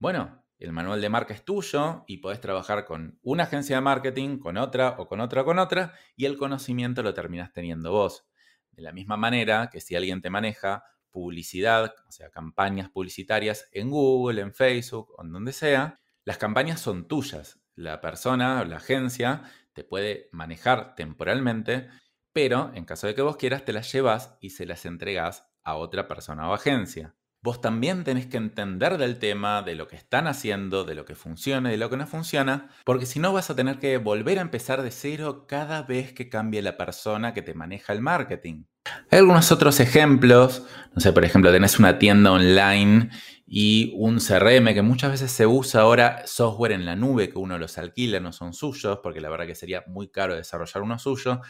Bueno, 0.00 0.44
el 0.58 0.72
manual 0.72 1.00
de 1.00 1.08
marca 1.08 1.32
es 1.32 1.44
tuyo 1.44 2.04
y 2.08 2.18
podés 2.18 2.40
trabajar 2.40 2.84
con 2.84 3.20
una 3.22 3.44
agencia 3.44 3.76
de 3.76 3.82
marketing, 3.82 4.38
con 4.38 4.56
otra 4.56 4.96
o 4.98 5.06
con 5.06 5.20
otra 5.20 5.42
o 5.42 5.44
con 5.44 5.60
otra, 5.60 5.94
y 6.16 6.24
el 6.24 6.36
conocimiento 6.36 7.04
lo 7.04 7.14
terminás 7.14 7.52
teniendo 7.52 7.92
vos. 7.92 8.26
De 8.72 8.82
la 8.82 8.92
misma 8.92 9.16
manera 9.16 9.70
que 9.70 9.80
si 9.80 9.94
alguien 9.94 10.20
te 10.20 10.28
maneja 10.28 10.82
publicidad, 11.12 11.94
o 12.08 12.10
sea, 12.10 12.30
campañas 12.30 12.90
publicitarias 12.90 13.68
en 13.72 13.90
Google, 13.90 14.42
en 14.42 14.52
Facebook 14.52 15.14
o 15.16 15.24
en 15.24 15.32
donde 15.32 15.52
sea, 15.52 16.00
las 16.24 16.36
campañas 16.36 16.80
son 16.80 17.06
tuyas 17.06 17.57
la 17.78 18.00
persona 18.00 18.60
o 18.60 18.64
la 18.64 18.76
agencia 18.76 19.42
te 19.72 19.84
puede 19.84 20.28
manejar 20.32 20.96
temporalmente, 20.96 21.88
pero 22.32 22.72
en 22.74 22.84
caso 22.84 23.06
de 23.06 23.14
que 23.14 23.22
vos 23.22 23.36
quieras, 23.36 23.64
te 23.64 23.72
las 23.72 23.90
llevas 23.92 24.36
y 24.40 24.50
se 24.50 24.66
las 24.66 24.84
entregas 24.84 25.46
a 25.62 25.76
otra 25.76 26.08
persona 26.08 26.48
o 26.50 26.54
agencia. 26.54 27.14
Vos 27.40 27.60
también 27.60 28.02
tenés 28.02 28.26
que 28.26 28.36
entender 28.36 28.98
del 28.98 29.20
tema, 29.20 29.62
de 29.62 29.76
lo 29.76 29.86
que 29.86 29.94
están 29.94 30.26
haciendo, 30.26 30.82
de 30.82 30.96
lo 30.96 31.04
que 31.04 31.14
funciona 31.14 31.68
y 31.68 31.72
de 31.72 31.78
lo 31.78 31.88
que 31.88 31.96
no 31.96 32.06
funciona, 32.08 32.68
porque 32.84 33.06
si 33.06 33.20
no 33.20 33.32
vas 33.32 33.48
a 33.48 33.54
tener 33.54 33.78
que 33.78 33.96
volver 33.98 34.38
a 34.38 34.42
empezar 34.42 34.82
de 34.82 34.90
cero 34.90 35.46
cada 35.46 35.82
vez 35.82 36.12
que 36.12 36.28
cambie 36.28 36.62
la 36.62 36.76
persona 36.76 37.32
que 37.32 37.42
te 37.42 37.54
maneja 37.54 37.92
el 37.92 38.00
marketing. 38.00 38.64
Hay 39.10 39.20
algunos 39.20 39.52
otros 39.52 39.78
ejemplos, 39.78 40.64
no 40.94 41.00
sé, 41.00 41.12
por 41.12 41.24
ejemplo, 41.24 41.52
tenés 41.52 41.78
una 41.78 42.00
tienda 42.00 42.32
online 42.32 43.10
y 43.50 43.94
un 43.96 44.18
CRM 44.20 44.74
que 44.74 44.82
muchas 44.82 45.10
veces 45.10 45.32
se 45.32 45.46
usa 45.46 45.80
ahora 45.80 46.26
software 46.26 46.72
en 46.72 46.84
la 46.84 46.96
nube 46.96 47.30
que 47.30 47.38
uno 47.38 47.56
los 47.56 47.78
alquila, 47.78 48.20
no 48.20 48.30
son 48.30 48.52
suyos, 48.52 49.00
porque 49.02 49.22
la 49.22 49.30
verdad 49.30 49.46
que 49.46 49.54
sería 49.54 49.84
muy 49.86 50.08
caro 50.08 50.36
desarrollar 50.36 50.82
uno 50.82 50.98
suyo. 50.98 51.40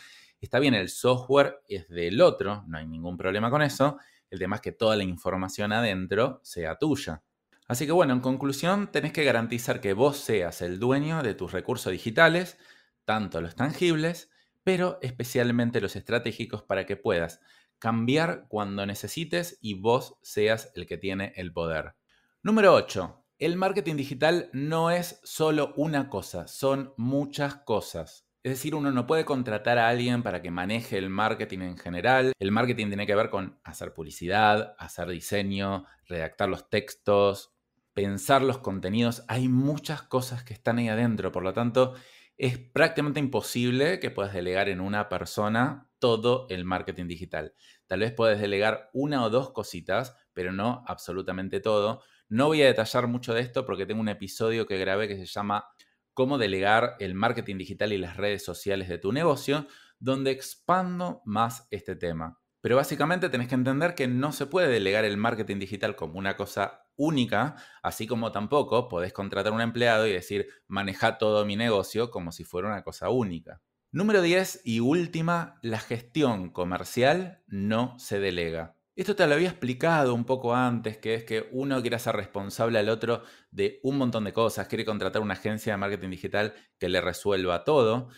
Está 0.40 0.60
bien, 0.60 0.74
el 0.74 0.90
software 0.90 1.58
es 1.66 1.88
del 1.88 2.20
otro, 2.20 2.62
no 2.68 2.78
hay 2.78 2.86
ningún 2.86 3.16
problema 3.16 3.50
con 3.50 3.62
eso. 3.62 3.98
El 4.30 4.38
tema 4.38 4.56
es 4.56 4.62
que 4.62 4.70
toda 4.70 4.94
la 4.94 5.02
información 5.02 5.72
adentro 5.72 6.40
sea 6.44 6.76
tuya. 6.76 7.24
Así 7.66 7.84
que 7.84 7.92
bueno, 7.92 8.12
en 8.12 8.20
conclusión, 8.20 8.92
tenés 8.92 9.12
que 9.12 9.24
garantizar 9.24 9.80
que 9.80 9.92
vos 9.92 10.18
seas 10.18 10.62
el 10.62 10.78
dueño 10.78 11.24
de 11.24 11.34
tus 11.34 11.50
recursos 11.50 11.90
digitales, 11.90 12.58
tanto 13.04 13.40
los 13.40 13.56
tangibles, 13.56 14.30
pero 14.62 15.00
especialmente 15.02 15.80
los 15.80 15.96
estratégicos 15.96 16.62
para 16.62 16.86
que 16.86 16.96
puedas 16.96 17.40
cambiar 17.78 18.46
cuando 18.48 18.86
necesites 18.86 19.58
y 19.60 19.74
vos 19.74 20.16
seas 20.22 20.72
el 20.74 20.86
que 20.86 20.98
tiene 20.98 21.32
el 21.36 21.52
poder. 21.52 21.94
Número 22.42 22.74
8. 22.74 23.24
El 23.38 23.56
marketing 23.56 23.96
digital 23.96 24.50
no 24.52 24.90
es 24.90 25.20
solo 25.22 25.72
una 25.76 26.08
cosa, 26.08 26.48
son 26.48 26.92
muchas 26.96 27.56
cosas. 27.56 28.28
Es 28.42 28.52
decir, 28.52 28.74
uno 28.74 28.90
no 28.90 29.06
puede 29.06 29.24
contratar 29.24 29.78
a 29.78 29.88
alguien 29.88 30.22
para 30.22 30.42
que 30.42 30.50
maneje 30.50 30.96
el 30.96 31.10
marketing 31.10 31.60
en 31.60 31.78
general. 31.78 32.32
El 32.38 32.52
marketing 32.52 32.88
tiene 32.88 33.06
que 33.06 33.14
ver 33.14 33.30
con 33.30 33.60
hacer 33.62 33.92
publicidad, 33.92 34.74
hacer 34.78 35.08
diseño, 35.08 35.84
redactar 36.06 36.48
los 36.48 36.70
textos, 36.70 37.52
pensar 37.94 38.42
los 38.42 38.58
contenidos. 38.58 39.24
Hay 39.28 39.48
muchas 39.48 40.02
cosas 40.02 40.44
que 40.44 40.54
están 40.54 40.78
ahí 40.78 40.88
adentro, 40.88 41.32
por 41.32 41.42
lo 41.42 41.52
tanto, 41.52 41.94
es 42.36 42.58
prácticamente 42.58 43.18
imposible 43.18 43.98
que 43.98 44.12
puedas 44.12 44.32
delegar 44.32 44.68
en 44.68 44.80
una 44.80 45.08
persona 45.08 45.87
todo 45.98 46.46
el 46.50 46.64
marketing 46.64 47.06
digital. 47.06 47.54
Tal 47.86 48.00
vez 48.00 48.12
puedes 48.12 48.40
delegar 48.40 48.90
una 48.92 49.24
o 49.24 49.30
dos 49.30 49.52
cositas, 49.52 50.16
pero 50.32 50.52
no 50.52 50.84
absolutamente 50.86 51.60
todo. 51.60 52.02
No 52.28 52.46
voy 52.46 52.62
a 52.62 52.66
detallar 52.66 53.06
mucho 53.06 53.34
de 53.34 53.40
esto 53.40 53.64
porque 53.64 53.86
tengo 53.86 54.00
un 54.00 54.08
episodio 54.08 54.66
que 54.66 54.78
grabé 54.78 55.08
que 55.08 55.16
se 55.16 55.26
llama 55.26 55.66
Cómo 56.14 56.38
delegar 56.38 56.96
el 56.98 57.14
marketing 57.14 57.58
digital 57.58 57.92
y 57.92 57.98
las 57.98 58.16
redes 58.16 58.44
sociales 58.44 58.88
de 58.88 58.98
tu 58.98 59.12
negocio, 59.12 59.66
donde 59.98 60.30
expando 60.30 61.22
más 61.24 61.66
este 61.70 61.96
tema. 61.96 62.38
Pero 62.60 62.76
básicamente 62.76 63.28
tenés 63.28 63.48
que 63.48 63.54
entender 63.54 63.94
que 63.94 64.08
no 64.08 64.32
se 64.32 64.46
puede 64.46 64.68
delegar 64.68 65.04
el 65.04 65.16
marketing 65.16 65.58
digital 65.58 65.94
como 65.94 66.18
una 66.18 66.36
cosa 66.36 66.88
única, 66.96 67.54
así 67.82 68.06
como 68.08 68.32
tampoco 68.32 68.88
podés 68.88 69.12
contratar 69.12 69.52
un 69.52 69.60
empleado 69.60 70.06
y 70.06 70.12
decir, 70.12 70.48
maneja 70.66 71.18
todo 71.18 71.46
mi 71.46 71.54
negocio 71.54 72.10
como 72.10 72.32
si 72.32 72.44
fuera 72.44 72.68
una 72.68 72.82
cosa 72.82 73.08
única. 73.10 73.62
Número 73.90 74.20
10 74.20 74.60
y 74.64 74.80
última, 74.80 75.58
la 75.62 75.78
gestión 75.78 76.50
comercial 76.50 77.42
no 77.46 77.98
se 77.98 78.20
delega. 78.20 78.76
Esto 78.94 79.16
te 79.16 79.26
lo 79.26 79.32
había 79.32 79.48
explicado 79.48 80.12
un 80.12 80.26
poco 80.26 80.54
antes, 80.54 80.98
que 80.98 81.14
es 81.14 81.24
que 81.24 81.48
uno 81.52 81.80
quiere 81.80 81.98
ser 81.98 82.14
responsable 82.14 82.78
al 82.78 82.90
otro 82.90 83.22
de 83.50 83.80
un 83.82 83.96
montón 83.96 84.24
de 84.24 84.34
cosas, 84.34 84.68
quiere 84.68 84.84
contratar 84.84 85.22
una 85.22 85.32
agencia 85.32 85.72
de 85.72 85.78
marketing 85.78 86.10
digital 86.10 86.52
que 86.78 86.90
le 86.90 87.00
resuelva 87.00 87.64
todo, 87.64 88.10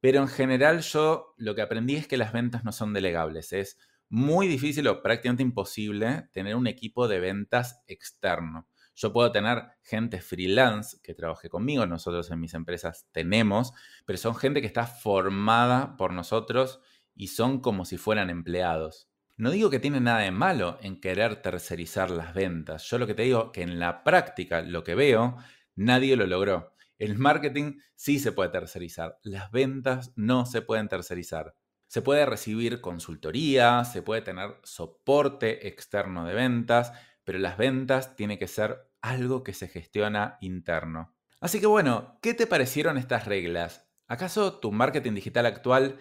pero 0.00 0.20
en 0.22 0.28
general 0.28 0.80
yo 0.80 1.34
lo 1.36 1.54
que 1.54 1.60
aprendí 1.60 1.96
es 1.96 2.06
que 2.06 2.16
las 2.16 2.32
ventas 2.32 2.64
no 2.64 2.72
son 2.72 2.94
delegables. 2.94 3.52
Es 3.52 3.76
muy 4.08 4.48
difícil 4.48 4.88
o 4.88 5.02
prácticamente 5.02 5.42
imposible 5.42 6.30
tener 6.32 6.56
un 6.56 6.66
equipo 6.66 7.06
de 7.06 7.20
ventas 7.20 7.82
externo. 7.86 8.66
Yo 8.94 9.12
puedo 9.12 9.32
tener 9.32 9.64
gente 9.82 10.20
freelance 10.20 10.98
que 11.02 11.14
trabaje 11.14 11.48
conmigo, 11.48 11.86
nosotros 11.86 12.30
en 12.30 12.40
mis 12.40 12.54
empresas 12.54 13.06
tenemos, 13.12 13.72
pero 14.04 14.18
son 14.18 14.34
gente 14.34 14.60
que 14.60 14.66
está 14.66 14.86
formada 14.86 15.96
por 15.96 16.12
nosotros 16.12 16.80
y 17.14 17.28
son 17.28 17.60
como 17.60 17.84
si 17.84 17.96
fueran 17.96 18.30
empleados. 18.30 19.08
No 19.36 19.50
digo 19.50 19.70
que 19.70 19.80
tiene 19.80 20.00
nada 20.00 20.20
de 20.20 20.30
malo 20.30 20.78
en 20.82 21.00
querer 21.00 21.42
tercerizar 21.42 22.10
las 22.10 22.34
ventas. 22.34 22.84
Yo 22.84 22.98
lo 22.98 23.06
que 23.06 23.14
te 23.14 23.22
digo 23.22 23.50
que 23.50 23.62
en 23.62 23.78
la 23.78 24.04
práctica, 24.04 24.62
lo 24.62 24.84
que 24.84 24.94
veo, 24.94 25.36
nadie 25.74 26.16
lo 26.16 26.26
logró. 26.26 26.74
El 26.98 27.18
marketing 27.18 27.78
sí 27.96 28.20
se 28.20 28.32
puede 28.32 28.50
tercerizar, 28.50 29.18
las 29.22 29.50
ventas 29.50 30.12
no 30.14 30.46
se 30.46 30.62
pueden 30.62 30.88
tercerizar. 30.88 31.56
Se 31.88 32.00
puede 32.00 32.24
recibir 32.24 32.80
consultoría, 32.80 33.84
se 33.84 34.02
puede 34.02 34.22
tener 34.22 34.60
soporte 34.62 35.66
externo 35.66 36.24
de 36.24 36.34
ventas, 36.34 36.92
pero 37.24 37.38
las 37.38 37.56
ventas 37.56 38.16
tiene 38.16 38.38
que 38.38 38.48
ser 38.48 38.90
algo 39.00 39.42
que 39.42 39.52
se 39.52 39.68
gestiona 39.68 40.38
interno. 40.40 41.14
Así 41.40 41.60
que 41.60 41.66
bueno, 41.66 42.18
¿qué 42.22 42.34
te 42.34 42.46
parecieron 42.46 42.98
estas 42.98 43.26
reglas? 43.26 43.88
¿Acaso 44.06 44.60
tu 44.60 44.72
marketing 44.72 45.14
digital 45.14 45.46
actual 45.46 45.98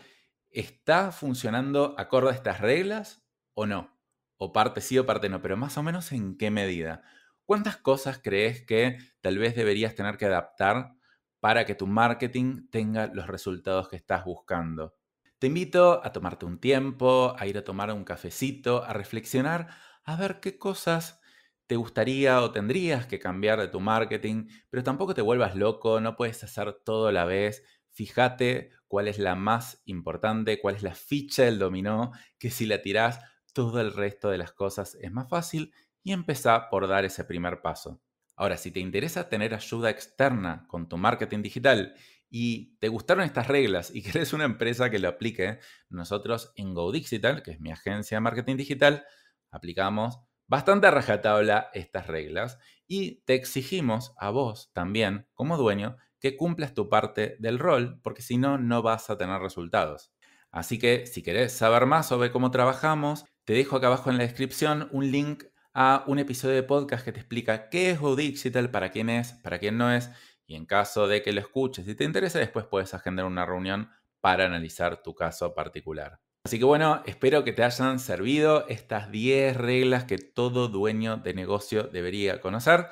está 0.49 1.11
funcionando 1.11 1.95
acorde 1.97 2.29
a 2.29 2.35
estas 2.35 2.59
reglas 2.59 3.25
o 3.53 3.65
no? 3.65 3.99
O 4.37 4.53
parte 4.53 4.81
sí 4.81 4.97
o 4.97 5.05
parte 5.05 5.29
no, 5.29 5.41
pero 5.41 5.57
más 5.57 5.77
o 5.77 5.83
menos 5.83 6.11
en 6.11 6.37
qué 6.37 6.51
medida. 6.51 7.03
¿Cuántas 7.45 7.77
cosas 7.77 8.19
crees 8.23 8.65
que 8.65 8.97
tal 9.21 9.37
vez 9.37 9.55
deberías 9.55 9.95
tener 9.95 10.17
que 10.17 10.25
adaptar 10.25 10.93
para 11.39 11.65
que 11.65 11.75
tu 11.75 11.87
marketing 11.87 12.67
tenga 12.69 13.07
los 13.07 13.27
resultados 13.27 13.89
que 13.89 13.95
estás 13.95 14.25
buscando? 14.25 14.95
Te 15.39 15.47
invito 15.47 16.05
a 16.05 16.11
tomarte 16.11 16.45
un 16.45 16.59
tiempo, 16.59 17.35
a 17.37 17.47
ir 17.47 17.57
a 17.57 17.63
tomar 17.63 17.91
un 17.91 18.03
cafecito, 18.03 18.83
a 18.83 18.93
reflexionar, 18.93 19.69
a 20.03 20.15
ver 20.15 20.39
qué 20.39 20.57
cosas 20.57 21.19
te 21.67 21.75
gustaría 21.77 22.41
o 22.41 22.51
tendrías 22.51 23.05
que 23.05 23.19
cambiar 23.19 23.59
de 23.59 23.67
tu 23.69 23.79
marketing, 23.79 24.47
pero 24.69 24.83
tampoco 24.83 25.13
te 25.13 25.21
vuelvas 25.21 25.55
loco, 25.55 26.01
no 26.01 26.15
puedes 26.15 26.43
hacer 26.43 26.73
todo 26.83 27.07
a 27.07 27.11
la 27.11 27.25
vez. 27.25 27.63
Fíjate 27.91 28.71
cuál 28.87 29.07
es 29.07 29.19
la 29.19 29.35
más 29.35 29.81
importante, 29.85 30.59
cuál 30.59 30.75
es 30.75 30.83
la 30.83 30.95
ficha 30.95 31.43
del 31.43 31.59
dominó, 31.59 32.11
que 32.37 32.49
si 32.49 32.65
la 32.65 32.81
tirás, 32.81 33.19
todo 33.53 33.81
el 33.81 33.93
resto 33.93 34.29
de 34.29 34.37
las 34.37 34.53
cosas 34.53 34.95
es 34.95 35.11
más 35.11 35.29
fácil 35.29 35.73
y 36.03 36.13
empezá 36.13 36.69
por 36.69 36.87
dar 36.87 37.05
ese 37.05 37.23
primer 37.25 37.61
paso. 37.61 38.01
Ahora, 38.35 38.57
si 38.57 38.71
te 38.71 38.79
interesa 38.79 39.29
tener 39.29 39.53
ayuda 39.53 39.89
externa 39.89 40.65
con 40.67 40.89
tu 40.89 40.97
marketing 40.97 41.41
digital 41.41 41.95
y 42.29 42.77
te 42.79 42.87
gustaron 42.87 43.23
estas 43.23 43.47
reglas 43.47 43.93
y 43.93 44.01
querés 44.03 44.33
una 44.33 44.45
empresa 44.45 44.89
que 44.89 44.99
lo 44.99 45.09
aplique, 45.09 45.59
nosotros 45.89 46.51
en 46.55 46.73
GoDigital, 46.73 47.43
que 47.43 47.51
es 47.51 47.59
mi 47.59 47.71
agencia 47.71 48.17
de 48.17 48.21
marketing 48.21 48.57
digital, 48.57 49.05
aplicamos 49.51 50.19
bastante 50.47 50.87
a 50.87 50.91
rajatabla 50.91 51.69
estas 51.73 52.07
reglas 52.07 52.59
y 52.87 53.21
te 53.21 53.35
exigimos 53.35 54.13
a 54.17 54.31
vos 54.31 54.69
también, 54.73 55.27
como 55.33 55.57
dueño, 55.57 55.97
que 56.19 56.35
cumplas 56.35 56.73
tu 56.73 56.89
parte 56.89 57.37
del 57.39 57.57
rol, 57.57 57.99
porque 58.03 58.21
si 58.21 58.37
no, 58.37 58.57
no 58.57 58.81
vas 58.81 59.09
a 59.09 59.17
tener 59.17 59.41
resultados. 59.41 60.11
Así 60.51 60.77
que 60.77 61.05
si 61.07 61.23
querés 61.23 61.53
saber 61.53 61.85
más 61.85 62.07
sobre 62.07 62.31
cómo 62.31 62.51
trabajamos, 62.51 63.25
te 63.45 63.53
dejo 63.53 63.77
acá 63.77 63.87
abajo 63.87 64.09
en 64.09 64.17
la 64.17 64.23
descripción 64.23 64.89
un 64.91 65.09
link 65.09 65.45
a 65.73 66.03
un 66.07 66.19
episodio 66.19 66.55
de 66.55 66.63
podcast 66.63 67.05
que 67.05 67.13
te 67.13 67.19
explica 67.19 67.69
qué 67.69 67.91
es 67.91 67.99
GoDigital, 67.99 68.69
para 68.71 68.91
quién 68.91 69.09
es, 69.09 69.33
para 69.41 69.57
quién 69.57 69.77
no 69.77 69.93
es, 69.93 70.09
y 70.45 70.55
en 70.55 70.65
caso 70.65 71.07
de 71.07 71.21
que 71.21 71.31
lo 71.31 71.39
escuches 71.39 71.87
y 71.87 71.95
te 71.95 72.03
interese, 72.03 72.39
después 72.39 72.65
puedes 72.65 72.93
agendar 72.93 73.25
una 73.25 73.45
reunión 73.45 73.89
para 74.19 74.45
analizar 74.45 75.01
tu 75.01 75.15
caso 75.15 75.53
particular. 75.53 76.19
Así 76.43 76.57
que 76.57 76.65
bueno, 76.65 77.03
espero 77.05 77.43
que 77.43 77.53
te 77.53 77.63
hayan 77.63 77.99
servido 77.99 78.67
estas 78.67 79.11
10 79.11 79.55
reglas 79.57 80.05
que 80.05 80.17
todo 80.17 80.67
dueño 80.67 81.17
de 81.17 81.35
negocio 81.35 81.83
debería 81.83 82.41
conocer. 82.41 82.87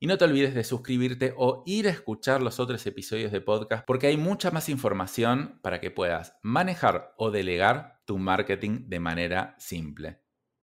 Y 0.00 0.06
no 0.06 0.18
te 0.18 0.24
olvides 0.24 0.54
de 0.54 0.64
suscribirte 0.64 1.34
o 1.36 1.62
ir 1.66 1.86
a 1.86 1.90
escuchar 1.90 2.42
los 2.42 2.58
otros 2.58 2.84
episodios 2.86 3.30
de 3.32 3.40
podcast 3.40 3.84
porque 3.86 4.06
hay 4.08 4.16
mucha 4.16 4.50
más 4.50 4.68
información 4.68 5.60
para 5.62 5.78
que 5.78 5.90
puedas 5.90 6.38
manejar 6.42 7.14
o 7.16 7.30
delegar 7.30 8.00
tu 8.06 8.18
marketing 8.18 8.88
de 8.88 8.98
manera 8.98 9.54
simple. 9.58 10.29